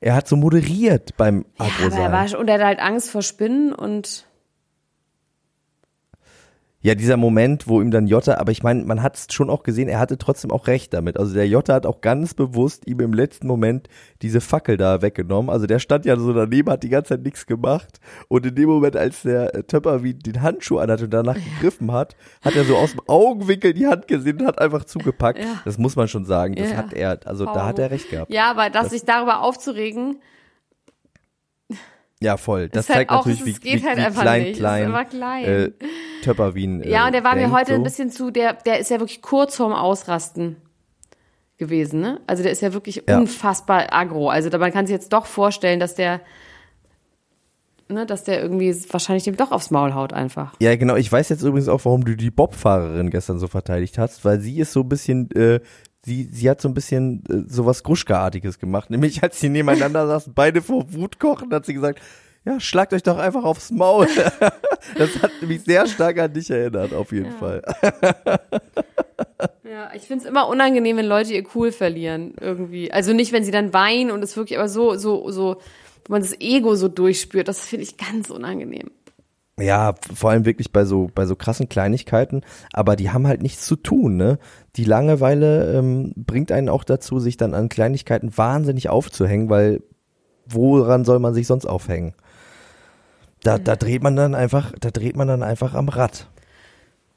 Er 0.00 0.14
hat 0.14 0.26
so 0.26 0.36
moderiert 0.36 1.16
beim 1.16 1.44
Agro 1.58 1.86
aber 1.86 1.96
er 1.96 2.12
war, 2.12 2.38
und 2.38 2.48
er 2.48 2.54
hatte 2.54 2.66
halt 2.66 2.80
Angst 2.80 3.10
vor 3.10 3.22
Spinnen 3.22 3.72
und 3.72 4.26
Ja, 6.84 6.96
dieser 6.96 7.16
Moment, 7.16 7.68
wo 7.68 7.80
ihm 7.80 7.92
dann 7.92 8.08
Jota, 8.08 8.38
aber 8.38 8.50
ich 8.50 8.64
meine, 8.64 8.82
man 8.84 9.02
hat 9.04 9.16
es 9.16 9.26
schon 9.30 9.50
auch 9.50 9.62
gesehen, 9.62 9.88
er 9.88 10.00
hatte 10.00 10.18
trotzdem 10.18 10.50
auch 10.50 10.66
recht 10.66 10.92
damit. 10.92 11.16
Also 11.16 11.32
der 11.32 11.46
Jota 11.46 11.74
hat 11.74 11.86
auch 11.86 12.00
ganz 12.00 12.34
bewusst 12.34 12.88
ihm 12.88 12.98
im 12.98 13.12
letzten 13.12 13.46
Moment 13.46 13.88
diese 14.20 14.40
Fackel 14.40 14.76
da 14.76 15.00
weggenommen. 15.00 15.48
Also 15.48 15.66
der 15.66 15.78
stand 15.78 16.04
ja 16.06 16.16
so 16.18 16.32
daneben, 16.32 16.68
hat 16.70 16.82
die 16.82 16.88
ganze 16.88 17.10
Zeit 17.10 17.22
nichts 17.22 17.46
gemacht. 17.46 18.00
Und 18.26 18.44
in 18.46 18.56
dem 18.56 18.68
Moment, 18.68 18.96
als 18.96 19.22
der 19.22 19.54
äh, 19.54 19.62
Töpper 19.62 20.02
wie 20.02 20.14
den 20.14 20.42
Handschuh 20.42 20.78
anhat 20.78 21.02
und 21.02 21.10
danach 21.14 21.36
gegriffen 21.36 21.92
hat, 21.92 22.16
hat 22.44 22.56
er 22.56 22.64
so 22.64 22.76
aus 22.76 22.90
dem 22.90 23.00
Augenwinkel 23.06 23.74
die 23.74 23.86
Hand 23.86 24.08
gesehen 24.08 24.40
und 24.40 24.46
hat 24.48 24.58
einfach 24.60 24.84
zugepackt. 24.84 25.38
Ja. 25.38 25.62
Das 25.64 25.78
muss 25.78 25.94
man 25.94 26.08
schon 26.08 26.24
sagen. 26.24 26.56
Das 26.56 26.70
Ja. 26.72 26.76
hat 26.78 26.92
er, 26.92 27.20
also 27.26 27.44
da 27.44 27.64
hat 27.64 27.78
er 27.78 27.92
recht 27.92 28.10
gehabt. 28.10 28.32
Ja, 28.32 28.50
aber 28.50 28.70
das, 28.70 28.90
sich 28.90 29.04
darüber 29.04 29.42
aufzuregen, 29.42 30.16
Ja, 32.22 32.36
voll. 32.36 32.68
Das 32.68 32.88
halt 32.88 32.96
zeigt 32.98 33.10
auch- 33.10 33.26
natürlich, 33.26 33.40
es 33.40 33.46
wie, 33.46 33.52
geht 33.70 33.82
wie, 33.82 33.86
halt 33.86 33.98
wie 33.98 34.02
einfach 34.02 34.22
klein, 34.22 34.42
nicht. 34.42 34.58
Klein, 34.58 35.06
klein. 35.10 35.44
Äh, 35.44 35.70
Töpper 36.22 36.54
Wien. 36.54 36.82
Äh, 36.82 36.90
Ja, 36.90 37.06
und 37.06 37.12
der 37.14 37.24
war 37.24 37.34
mir 37.34 37.42
denkt, 37.42 37.56
heute 37.56 37.70
so. 37.72 37.74
ein 37.76 37.82
bisschen 37.82 38.10
zu, 38.10 38.30
der, 38.30 38.54
der 38.54 38.78
ist 38.78 38.90
ja 38.90 38.98
wirklich 39.00 39.22
kurz 39.22 39.56
vorm 39.56 39.72
Ausrasten 39.72 40.56
gewesen, 41.58 42.00
ne? 42.00 42.20
Also 42.26 42.42
der 42.42 42.52
ist 42.52 42.62
ja 42.62 42.72
wirklich 42.72 43.04
Ja. 43.08 43.18
unfassbar 43.18 43.92
aggro. 43.92 44.28
Also 44.30 44.48
da, 44.48 44.58
man 44.58 44.72
kann 44.72 44.86
sich 44.86 44.94
jetzt 44.94 45.12
doch 45.12 45.26
vorstellen, 45.26 45.78
dass 45.80 45.94
der, 45.94 46.20
ne, 47.88 48.06
dass 48.06 48.24
der 48.24 48.42
irgendwie 48.42 48.74
wahrscheinlich 48.90 49.24
dem 49.24 49.36
doch 49.36 49.52
aufs 49.52 49.70
Maul 49.70 49.94
haut 49.94 50.12
einfach. 50.12 50.54
Ja, 50.60 50.74
genau. 50.76 50.96
Ich 50.96 51.10
weiß 51.12 51.28
jetzt 51.28 51.42
übrigens 51.42 51.68
auch, 51.68 51.84
warum 51.84 52.04
du 52.04 52.16
die 52.16 52.30
Bobfahrerin 52.30 53.10
gestern 53.10 53.38
so 53.38 53.48
verteidigt 53.48 53.98
hast, 53.98 54.24
weil 54.24 54.40
sie 54.40 54.58
ist 54.58 54.72
so 54.72 54.80
ein 54.80 54.88
bisschen, 54.88 55.30
äh, 55.32 55.60
sie, 56.04 56.28
sie 56.30 56.50
hat 56.50 56.60
so 56.60 56.68
ein 56.68 56.74
bisschen 56.74 57.24
äh, 57.28 57.50
sowas 57.50 57.82
Gruschka-artiges 57.82 58.58
gemacht. 58.58 58.90
Nämlich, 58.90 59.22
als 59.22 59.40
sie 59.40 59.48
nebeneinander 59.48 60.06
saßen, 60.06 60.34
beide 60.34 60.62
vor 60.62 60.92
Wut 60.92 61.18
kochen, 61.18 61.52
hat 61.52 61.66
sie 61.66 61.74
gesagt, 61.74 62.00
ja, 62.44 62.58
schlagt 62.58 62.92
euch 62.92 63.04
doch 63.04 63.18
einfach 63.18 63.44
aufs 63.44 63.70
Maul. 63.70 64.08
das 64.96 65.22
hat 65.22 65.30
mich 65.42 65.62
sehr 65.62 65.86
stark 65.86 66.18
an 66.18 66.32
dich 66.32 66.50
erinnert, 66.50 66.92
auf 66.92 67.12
jeden 67.12 67.32
Fall. 67.32 67.62
Ja, 69.64 69.90
ich 69.94 70.02
find's 70.02 70.24
immer 70.24 70.48
unangenehm, 70.48 70.98
wenn 70.98 71.06
Leute 71.06 71.32
ihr 71.32 71.44
Cool 71.54 71.72
verlieren, 71.72 72.34
irgendwie. 72.38 72.92
Also 72.92 73.12
nicht, 73.12 73.32
wenn 73.32 73.44
sie 73.44 73.52
dann 73.52 73.72
weinen 73.72 74.10
und 74.10 74.22
es 74.22 74.36
wirklich, 74.36 74.58
aber 74.58 74.68
so, 74.68 74.96
so, 74.96 75.30
so, 75.30 75.60
wo 76.04 76.12
man 76.12 76.20
das 76.20 76.38
Ego 76.40 76.74
so 76.74 76.88
durchspürt, 76.88 77.48
das 77.48 77.64
finde 77.64 77.84
ich 77.84 77.96
ganz 77.96 78.28
unangenehm. 78.28 78.90
Ja, 79.60 79.94
vor 80.14 80.30
allem 80.30 80.46
wirklich 80.46 80.72
bei 80.72 80.84
so, 80.84 81.10
bei 81.14 81.26
so 81.26 81.36
krassen 81.36 81.68
Kleinigkeiten, 81.68 82.40
aber 82.72 82.96
die 82.96 83.10
haben 83.10 83.26
halt 83.26 83.42
nichts 83.42 83.66
zu 83.66 83.76
tun, 83.76 84.16
ne? 84.16 84.38
Die 84.76 84.84
Langeweile 84.84 85.74
ähm, 85.78 86.14
bringt 86.16 86.50
einen 86.50 86.70
auch 86.70 86.84
dazu, 86.84 87.20
sich 87.20 87.36
dann 87.36 87.52
an 87.52 87.68
Kleinigkeiten 87.68 88.36
wahnsinnig 88.36 88.88
aufzuhängen, 88.88 89.50
weil 89.50 89.82
woran 90.46 91.04
soll 91.04 91.18
man 91.18 91.34
sich 91.34 91.46
sonst 91.46 91.66
aufhängen? 91.66 92.14
Da, 93.42 93.58
da 93.58 93.76
dreht 93.76 94.02
man 94.02 94.16
dann 94.16 94.34
einfach, 94.34 94.72
da 94.80 94.90
dreht 94.90 95.16
man 95.16 95.28
dann 95.28 95.42
einfach 95.42 95.74
am 95.74 95.88
Rad. 95.88 96.28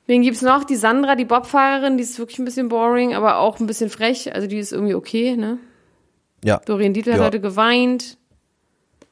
Wen 0.06 0.22
gibt's 0.22 0.42
noch? 0.42 0.66
Die 0.66 0.76
Sandra, 0.76 1.16
die 1.16 1.26
Bobfahrerin, 1.26 1.98
die 1.98 2.04
ist 2.04 2.20
wirklich 2.20 2.40
ein 2.40 2.46
bisschen 2.46 2.68
boring, 2.68 3.16
aber 3.16 3.40
auch 3.40 3.60
ein 3.60 3.66
bisschen 3.68 3.90
frech. 3.90 4.36
Also 4.36 4.48
die 4.48 4.58
ist 4.58 4.72
irgendwie 4.74 4.94
okay, 4.94 5.36
ne? 5.36 5.58
Ja. 6.44 6.62
Dorian 6.66 6.94
Dietl 6.94 7.14
hat 7.14 7.20
Ja. 7.20 7.26
heute 7.26 7.40
geweint. 7.40 8.18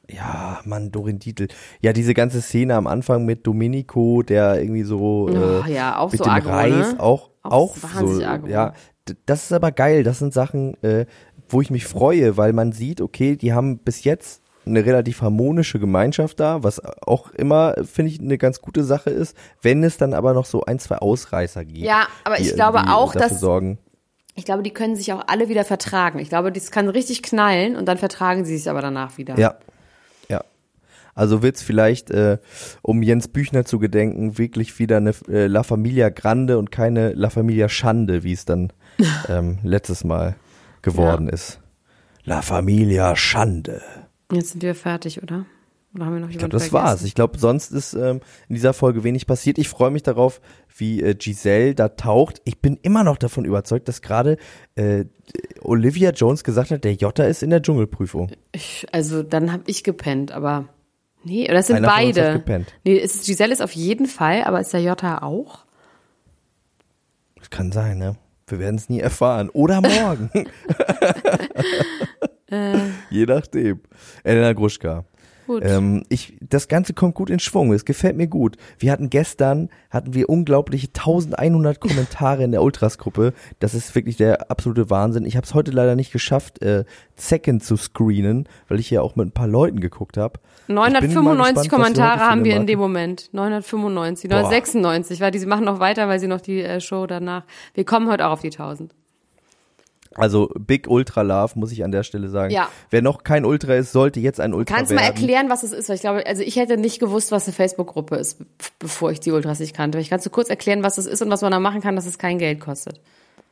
Ja, 0.10 0.60
Mann, 0.66 0.92
Dorin 0.92 1.20
Dietl. 1.20 1.48
Ja, 1.82 1.94
diese 1.94 2.14
ganze 2.14 2.42
Szene 2.42 2.76
am 2.76 2.88
Anfang 2.88 3.26
mit 3.26 3.48
Domenico, 3.48 4.22
der 4.22 4.60
irgendwie 4.62 4.84
so 4.84 5.30
Oh, 5.30 5.64
äh, 5.66 5.74
ja, 5.74 5.98
auch 5.98 6.12
mit 6.12 6.18
so 6.20 6.26
dem 6.26 6.34
aggro, 6.34 6.50
Reis 6.50 6.94
ne? 6.94 7.00
auch 7.00 7.30
Auch 7.42 7.52
auch, 7.52 7.78
wahnsinnig 7.82 8.16
so 8.16 8.26
aggro. 8.26 8.48
ja, 8.48 8.74
das 9.26 9.44
ist 9.46 9.54
aber 9.54 9.72
geil, 9.72 10.04
das 10.04 10.20
sind 10.20 10.34
Sachen, 10.34 10.82
äh, 10.84 11.06
wo 11.50 11.62
ich 11.62 11.70
mich 11.72 11.86
freue, 11.86 12.36
weil 12.38 12.52
man 12.54 12.72
sieht, 12.74 13.00
okay, 13.02 13.36
die 13.38 13.54
haben 13.54 13.78
bis 13.80 14.04
jetzt 14.04 14.42
eine 14.66 14.86
relativ 14.86 15.22
harmonische 15.22 15.78
Gemeinschaft 15.80 16.40
da, 16.40 16.64
was 16.64 16.82
auch 17.06 17.32
immer 17.32 17.76
finde 17.84 18.12
ich 18.12 18.20
eine 18.22 18.38
ganz 18.38 18.62
gute 18.62 18.84
Sache 18.86 19.10
ist, 19.10 19.36
wenn 19.62 19.84
es 19.84 19.98
dann 19.98 20.14
aber 20.14 20.34
noch 20.34 20.46
so 20.46 20.64
ein, 20.64 20.80
zwei 20.80 20.98
Ausreißer 21.00 21.66
gibt. 21.66 21.80
Ja, 21.80 22.08
aber 22.24 22.40
ich 22.40 22.54
glaube 22.56 22.84
auch, 22.90 23.14
dass- 23.14 23.40
sorgen. 23.40 23.78
Ich 24.36 24.46
glaube, 24.46 24.64
die 24.64 24.72
können 24.72 24.96
sich 24.96 25.14
auch 25.14 25.22
alle 25.28 25.48
wieder 25.48 25.64
vertragen. 25.64 26.18
Ich 26.18 26.28
glaube, 26.30 26.52
das 26.52 26.72
kann 26.72 26.90
richtig 26.90 27.22
knallen 27.22 27.76
und 27.76 27.86
dann 27.88 28.00
vertragen 28.00 28.46
sie 28.46 28.58
sich 28.58 28.68
aber 28.70 28.82
danach 28.82 29.18
wieder. 29.20 29.38
Ja. 29.38 29.56
Also 31.16 31.42
wird's 31.42 31.62
vielleicht, 31.62 32.10
äh, 32.12 32.38
um 32.82 33.04
Jens 33.04 33.28
Büchner 33.28 33.66
zu 33.66 33.80
gedenken, 33.80 34.38
wirklich 34.38 34.80
wieder 34.80 34.98
eine 34.98 35.14
äh, 35.30 35.48
La 35.48 35.64
Familia 35.64 36.10
Grande 36.10 36.58
und 36.58 36.72
keine 36.72 37.14
La 37.14 37.30
Familia 37.30 37.70
Schande, 37.70 38.24
wie 38.24 38.34
es 38.34 38.46
dann 38.46 38.74
ähm, 39.30 39.60
letztes 39.64 40.04
Mal 40.04 40.36
geworden 40.82 41.30
ist. 41.30 41.60
La 42.24 42.42
Familia 42.42 43.16
Schande. 43.16 43.82
Jetzt 44.32 44.52
sind 44.52 44.64
wir 44.64 44.76
fertig, 44.76 45.22
oder? 45.22 45.46
Oder 45.96 46.06
haben 46.06 46.14
wir 46.14 46.22
noch 46.22 46.30
Ich 46.30 46.40
glaube, 46.40 46.52
das 46.52 46.68
vergessen? 46.70 46.86
war's. 46.86 47.04
Ich 47.04 47.14
glaube, 47.14 47.38
sonst 47.38 47.72
ist 47.72 47.94
ähm, 47.94 48.22
in 48.50 48.56
dieser 48.56 48.74
Folge 48.74 49.04
wenig 49.04 49.28
passiert. 49.28 49.60
Ich 49.60 49.70
freue 49.70 49.92
mich 49.92 50.02
darauf, 50.02 50.42
wie 50.76 51.04
äh, 51.04 51.14
Giselle 51.14 51.76
da 51.76 51.90
taucht. 51.90 52.42
Ich 52.46 52.62
bin 52.62 52.80
immer 52.82 53.04
noch 53.04 53.18
davon 53.18 53.46
überzeugt, 53.46 53.88
dass 53.88 54.02
gerade 54.02 54.38
äh, 54.76 55.06
Olivia 55.62 56.10
Jones 56.12 56.44
gesagt 56.44 56.72
hat, 56.72 56.84
der 56.84 56.96
Jota 56.96 57.26
ist 57.26 57.44
in 57.44 57.52
der 57.52 57.62
Dschungelprüfung. 57.62 58.32
Ich, 58.54 58.88
also 58.92 59.22
dann 59.22 59.52
habe 59.52 59.64
ich 59.68 59.84
gepennt, 59.84 60.32
aber 60.32 60.68
nee, 61.24 61.48
das 61.48 61.68
sind 61.68 61.78
Einer 61.78 61.88
beide. 61.88 62.44
Nee, 62.84 63.00
es 63.00 63.16
ist, 63.16 63.26
Giselle 63.26 63.54
ist 63.54 63.62
auf 63.62 63.74
jeden 63.74 64.08
Fall, 64.08 64.44
aber 64.44 64.60
ist 64.60 64.74
der 64.74 64.82
Jota 64.82 65.22
auch? 65.22 65.66
Das 67.36 67.50
kann 67.50 67.72
sein, 67.72 67.98
ne? 67.98 68.16
Wir 68.48 68.60
werden 68.60 68.76
es 68.76 68.90
nie 68.90 69.00
erfahren. 69.00 69.50
Oder 69.50 69.82
morgen. 69.82 70.30
Je 73.10 73.26
nachdem. 73.26 73.82
Elena 74.24 74.54
Gruschka. 74.54 75.06
Gut. 75.48 75.64
Ähm, 75.66 76.04
ich, 76.10 76.38
das 76.42 76.68
Ganze 76.68 76.94
kommt 76.94 77.16
gut 77.16 77.30
in 77.30 77.40
Schwung. 77.40 77.74
Es 77.74 77.86
gefällt 77.86 78.16
mir 78.16 78.28
gut. 78.28 78.58
Wir 78.80 78.92
hatten 78.92 79.10
gestern, 79.10 79.70
hatten 79.90 80.14
wir 80.14 80.30
unglaubliche 80.30 80.88
1100 80.88 81.80
Kommentare 81.80 82.44
in 82.44 82.52
der 82.52 82.64
Ultras-Gruppe. 82.64 83.34
Das 83.60 83.74
ist 83.74 83.94
wirklich 83.96 84.18
der 84.18 84.50
absolute 84.50 84.90
Wahnsinn. 84.90 85.26
Ich 85.26 85.36
habe 85.36 85.46
es 85.46 85.54
heute 85.54 85.72
leider 85.72 85.96
nicht 85.96 86.12
geschafft, 86.12 86.62
äh, 86.62 86.86
Second 87.16 87.64
zu 87.64 87.78
screenen, 87.78 88.48
weil 88.68 88.80
ich 88.80 88.90
ja 88.90 89.02
auch 89.02 89.16
mit 89.16 89.28
ein 89.28 89.32
paar 89.32 89.48
Leuten 89.48 89.80
geguckt 89.80 90.18
habe. 90.18 90.40
995 90.68 91.70
Kommentare 91.70 92.22
haben 92.22 92.44
wir 92.44 92.56
in 92.56 92.66
dem 92.66 92.80
Moment. 92.80 92.94
Moment. 92.94 93.34
995, 93.34 94.30
Boah. 94.30 94.44
996, 94.44 95.20
weil 95.20 95.32
die 95.32 95.40
sie 95.40 95.46
machen 95.46 95.66
noch 95.66 95.80
weiter, 95.80 96.08
weil 96.08 96.20
sie 96.20 96.28
noch 96.28 96.42
die 96.42 96.62
äh, 96.62 96.80
Show 96.80 97.08
danach. 97.08 97.44
Wir 97.74 97.86
kommen 97.86 98.10
heute 98.10 98.28
auch 98.28 98.32
auf 98.32 98.42
die 98.42 98.52
1000. 98.52 98.94
Also 100.16 100.50
Big 100.60 100.88
Ultra 100.88 101.22
Love, 101.22 101.54
muss 101.56 101.72
ich 101.72 101.84
an 101.84 101.92
der 101.92 102.04
Stelle 102.04 102.30
sagen. 102.30 102.54
Ja. 102.54 102.70
Wer 102.90 103.02
noch 103.02 103.24
kein 103.24 103.46
Ultra 103.46 103.76
ist, 103.76 103.92
sollte 103.92 104.20
jetzt 104.20 104.40
ein 104.40 104.54
Ultra 104.54 104.76
Kannst 104.76 104.92
du 104.92 104.96
werden. 104.96 105.06
mal 105.06 105.12
erklären, 105.12 105.50
was 105.50 105.64
es 105.64 105.72
ist? 105.72 105.90
Weil 105.90 105.96
ich 105.96 106.02
glaube, 106.02 106.26
also 106.26 106.42
ich 106.42 106.56
hätte 106.56 106.78
nicht 106.78 107.00
gewusst, 107.00 107.32
was 107.32 107.46
eine 107.46 107.54
Facebook-Gruppe 107.54 108.16
ist, 108.16 108.40
bevor 108.80 109.12
ich 109.12 109.20
die 109.20 109.32
Ultras 109.32 109.60
nicht 109.60 109.76
kannte. 109.76 109.98
Vielleicht 109.98 110.10
kannst 110.10 110.26
du 110.26 110.30
kurz 110.30 110.50
erklären, 110.50 110.84
was 110.84 110.98
es 110.98 111.06
ist 111.06 111.22
und 111.22 111.30
was 111.30 111.42
man 111.42 111.52
da 111.52 111.60
machen 111.60 111.82
kann, 111.82 111.96
dass 111.96 112.06
es 112.06 112.18
kein 112.18 112.38
Geld 112.38 112.60
kostet. 112.60 113.00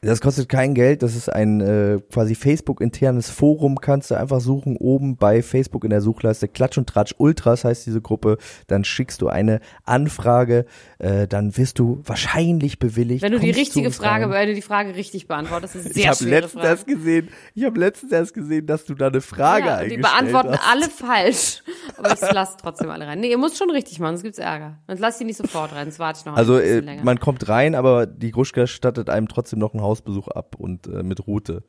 Das 0.03 0.19
kostet 0.19 0.49
kein 0.49 0.73
Geld, 0.73 1.03
das 1.03 1.15
ist 1.15 1.29
ein 1.29 1.61
äh, 1.61 1.99
quasi 2.11 2.33
Facebook-internes 2.33 3.29
Forum, 3.29 3.79
kannst 3.79 4.09
du 4.09 4.15
einfach 4.15 4.41
suchen, 4.41 4.75
oben 4.77 5.15
bei 5.15 5.43
Facebook 5.43 5.83
in 5.83 5.91
der 5.91 6.01
Suchleiste 6.01 6.47
Klatsch 6.47 6.79
und 6.79 6.89
Tratsch 6.89 7.13
Ultras 7.19 7.65
heißt 7.65 7.85
diese 7.85 8.01
Gruppe, 8.01 8.39
dann 8.65 8.83
schickst 8.83 9.21
du 9.21 9.27
eine 9.27 9.59
Anfrage, 9.83 10.65
äh, 10.97 11.27
dann 11.27 11.55
wirst 11.55 11.77
du 11.77 12.01
wahrscheinlich 12.03 12.79
bewilligt. 12.79 13.21
Wenn 13.21 13.31
du 13.31 13.37
die 13.37 13.51
richtige 13.51 13.91
Frage, 13.91 14.25
rein. 14.25 14.31
wenn 14.31 14.47
du 14.47 14.55
die 14.55 14.63
Frage 14.63 14.95
richtig 14.95 15.27
beantwortest, 15.27 15.75
ist 15.75 15.85
ich 15.85 15.93
sehr 15.93 16.07
habe 16.07 16.17
schwere 16.17 16.41
letztens 16.41 16.63
erst 16.63 16.87
gesehen, 16.87 17.29
ich 17.53 17.63
habe 17.63 17.79
letztens 17.79 18.11
erst 18.11 18.33
gesehen, 18.33 18.65
dass 18.65 18.85
du 18.85 18.95
da 18.95 19.05
eine 19.05 19.21
Frage 19.21 19.67
ja, 19.67 19.81
und 19.81 19.89
die 19.89 19.97
eingestellt 19.97 20.31
beantworten 20.31 20.57
hast. 20.57 20.71
alle 20.71 20.89
falsch. 20.89 21.63
Aber 21.97 22.13
ich 22.13 22.33
lasse 22.33 22.57
trotzdem 22.59 22.89
alle 22.89 23.05
rein. 23.05 23.19
Nee, 23.19 23.29
ihr 23.29 23.37
müsst 23.37 23.59
schon 23.59 23.69
richtig 23.69 23.99
machen, 23.99 24.15
sonst 24.15 24.23
gibt's 24.23 24.39
Ärger. 24.39 24.79
Sonst 24.87 24.99
lass 24.99 25.19
die 25.19 25.25
nicht 25.25 25.37
sofort 25.37 25.75
rein, 25.75 25.85
sonst 25.85 25.99
warte 25.99 26.21
ich 26.21 26.25
noch 26.25 26.35
Also 26.35 26.55
ein 26.55 26.61
äh, 26.61 26.63
bisschen 26.63 26.85
länger. 26.85 27.03
man 27.03 27.19
kommt 27.19 27.47
rein, 27.47 27.75
aber 27.75 28.07
die 28.07 28.31
Gruschka 28.31 28.65
stattet 28.65 29.11
einem 29.11 29.27
trotzdem 29.27 29.59
noch 29.59 29.75
einen 29.75 29.90
Hausbesuch 29.91 30.27
ab 30.29 30.55
und 30.57 30.87
äh, 30.87 31.03
mit 31.03 31.27
Route. 31.27 31.63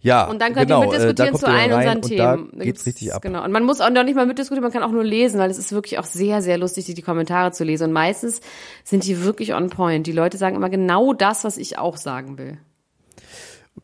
Ja, 0.00 0.26
Und 0.28 0.40
dann 0.40 0.54
könnt 0.54 0.68
genau, 0.68 0.82
ihr 0.82 0.88
mitdiskutieren 0.88 1.34
äh, 1.34 1.38
zu 1.38 1.46
allen 1.46 1.72
unseren 1.72 1.96
und 1.96 2.06
Themen. 2.06 2.50
Da 2.52 2.64
geht's 2.64 2.86
richtig 2.86 3.12
ab. 3.12 3.22
Genau. 3.22 3.42
Und 3.44 3.50
man 3.50 3.64
muss 3.64 3.80
auch 3.80 3.90
noch 3.90 4.04
nicht 4.04 4.14
mal 4.14 4.26
mitdiskutieren, 4.26 4.62
man 4.62 4.72
kann 4.72 4.84
auch 4.84 4.92
nur 4.92 5.02
lesen, 5.02 5.40
weil 5.40 5.50
es 5.50 5.58
ist 5.58 5.72
wirklich 5.72 5.98
auch 5.98 6.04
sehr, 6.04 6.40
sehr 6.40 6.56
lustig, 6.56 6.84
die, 6.84 6.94
die 6.94 7.02
Kommentare 7.02 7.50
zu 7.50 7.64
lesen. 7.64 7.84
Und 7.88 7.92
meistens 7.92 8.40
sind 8.84 9.04
die 9.04 9.24
wirklich 9.24 9.54
on 9.54 9.70
point. 9.70 10.06
Die 10.06 10.12
Leute 10.12 10.38
sagen 10.38 10.54
immer 10.54 10.70
genau 10.70 11.14
das, 11.14 11.42
was 11.42 11.56
ich 11.56 11.78
auch 11.78 11.96
sagen 11.96 12.38
will. 12.38 12.58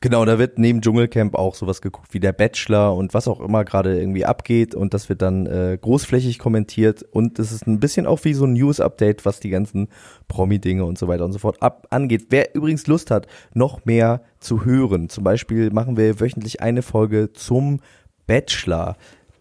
Genau, 0.00 0.24
da 0.24 0.38
wird 0.38 0.58
neben 0.58 0.80
Dschungelcamp 0.80 1.34
auch 1.34 1.54
sowas 1.54 1.80
geguckt 1.82 2.12
wie 2.12 2.20
der 2.20 2.32
Bachelor 2.32 2.94
und 2.94 3.14
was 3.14 3.28
auch 3.28 3.40
immer 3.40 3.64
gerade 3.64 3.98
irgendwie 3.98 4.24
abgeht 4.24 4.74
und 4.74 4.92
das 4.94 5.08
wird 5.08 5.22
dann 5.22 5.46
äh, 5.46 5.78
großflächig 5.80 6.38
kommentiert 6.38 7.02
und 7.02 7.38
es 7.38 7.52
ist 7.52 7.66
ein 7.66 7.80
bisschen 7.80 8.06
auch 8.06 8.24
wie 8.24 8.34
so 8.34 8.44
ein 8.44 8.52
News-Update, 8.54 9.24
was 9.24 9.40
die 9.40 9.50
ganzen 9.50 9.88
Promi-Dinge 10.28 10.84
und 10.84 10.98
so 10.98 11.08
weiter 11.08 11.24
und 11.24 11.32
so 11.32 11.38
fort 11.38 11.62
ab 11.62 11.86
angeht. 11.90 12.26
Wer 12.30 12.54
übrigens 12.54 12.86
Lust 12.86 13.10
hat, 13.10 13.26
noch 13.54 13.84
mehr 13.84 14.22
zu 14.40 14.64
hören, 14.64 15.08
zum 15.08 15.24
Beispiel 15.24 15.70
machen 15.70 15.96
wir 15.96 16.20
wöchentlich 16.20 16.60
eine 16.60 16.82
Folge 16.82 17.32
zum 17.32 17.80
Bachelor. 18.26 18.96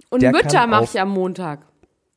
Und 0.09 0.21
Der 0.21 0.31
Mütter 0.31 0.79
auf- 0.79 0.93
ich 0.93 1.01
am 1.01 1.09
Montag. 1.09 1.65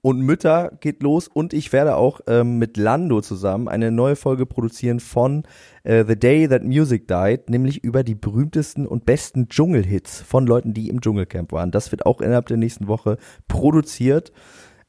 Und 0.07 0.21
Mütter 0.21 0.71
geht 0.79 1.03
los 1.03 1.27
und 1.27 1.53
ich 1.53 1.73
werde 1.73 1.97
auch 1.97 2.21
ähm, 2.29 2.59
mit 2.59 2.77
Lando 2.77 3.23
zusammen 3.23 3.67
eine 3.67 3.91
neue 3.91 4.15
Folge 4.15 4.47
produzieren 4.47 5.01
von 5.01 5.43
äh, 5.83 6.05
The 6.07 6.17
Day 6.17 6.47
That 6.47 6.63
Music 6.63 7.09
Died, 7.09 7.51
nämlich 7.51 7.83
über 7.83 8.05
die 8.05 8.15
berühmtesten 8.15 8.87
und 8.87 9.05
besten 9.05 9.49
Dschungelhits 9.49 10.21
von 10.21 10.47
Leuten, 10.47 10.75
die 10.75 10.91
im 10.91 11.01
Dschungelcamp 11.01 11.51
waren. 11.51 11.73
Das 11.73 11.91
wird 11.91 12.07
auch 12.07 12.21
innerhalb 12.21 12.47
der 12.47 12.57
nächsten 12.57 12.87
Woche 12.87 13.19
produziert. 13.49 14.31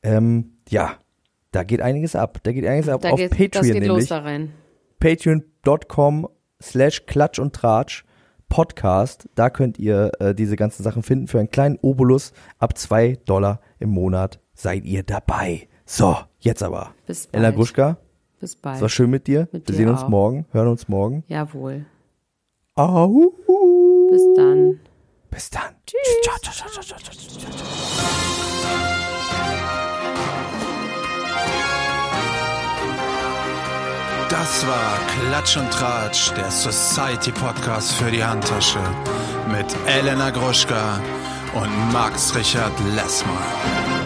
Ähm, 0.04 0.58
ja, 0.70 1.00
Da 1.52 1.64
geht 1.64 1.82
einiges 1.82 2.16
ab. 2.16 2.38
Da 2.44 2.52
geht 2.52 2.68
einiges 2.68 2.88
ab 2.88 3.02
Da 3.02 3.10
auf 3.10 3.18
geht, 3.18 3.32
Patreon 3.32 3.50
das 3.54 3.64
geht 3.64 3.74
los 3.88 3.88
nämlich. 3.88 4.10
da 4.10 4.20
rein. 4.20 4.52
Patreon.com 5.00 6.28
slash 6.62 7.08
Klatsch 7.08 7.40
und 7.40 7.56
Tratsch 7.56 8.04
Podcast. 8.50 9.28
Da 9.34 9.50
könnt 9.50 9.80
ihr 9.80 10.12
äh, 10.20 10.36
diese 10.36 10.56
ganzen 10.56 10.84
Sachen 10.84 11.02
finden. 11.02 11.26
Für 11.26 11.40
einen 11.40 11.50
kleinen 11.50 11.80
Obolus 11.82 12.34
ab 12.60 12.78
zwei 12.78 13.18
Dollar 13.26 13.62
im 13.80 13.90
Monat 13.90 14.40
seid 14.58 14.84
ihr 14.86 15.04
dabei. 15.04 15.67
So, 15.86 16.17
jetzt 16.39 16.63
aber. 16.63 16.93
Bis 17.06 17.28
Ella 17.32 17.43
bald. 17.50 17.56
Gruschka, 17.56 17.98
Bis 18.39 18.56
es 18.56 18.63
war 18.63 18.78
bald. 18.80 18.91
schön 18.91 19.10
mit 19.10 19.28
dir. 19.28 19.48
Mit 19.52 19.67
Wir 19.67 19.74
dir 19.74 19.78
sehen 19.78 19.89
uns 19.89 20.02
auch. 20.04 20.10
morgen, 20.10 20.46
hören 20.52 20.67
uns 20.67 20.88
morgen. 20.88 21.24
Jawohl. 21.28 21.86
Au. 22.76 23.32
Bis 24.12 24.22
dann. 24.36 24.80
Bis 25.30 25.50
dann. 25.50 25.76
Tschüss. 25.86 26.00
Ciao, 26.24 26.38
ciao, 26.41 26.54
ciao, 26.54 26.70
ciao, 26.70 26.84
ciao, 26.84 27.00
ciao, 27.00 27.13
ciao. 27.13 28.67
Das 34.30 34.67
war 34.67 34.98
Klatsch 35.30 35.58
und 35.58 35.72
Tratsch, 35.72 36.32
der 36.36 36.52
Society 36.52 37.32
Podcast 37.32 37.93
für 37.93 38.12
die 38.12 38.24
Handtasche 38.24 38.80
mit 39.50 39.65
Elena 39.88 40.30
Gruschka 40.32 41.00
und 41.56 41.93
Max 41.93 42.36
Richard 42.36 42.74
Lessmann. 42.93 43.97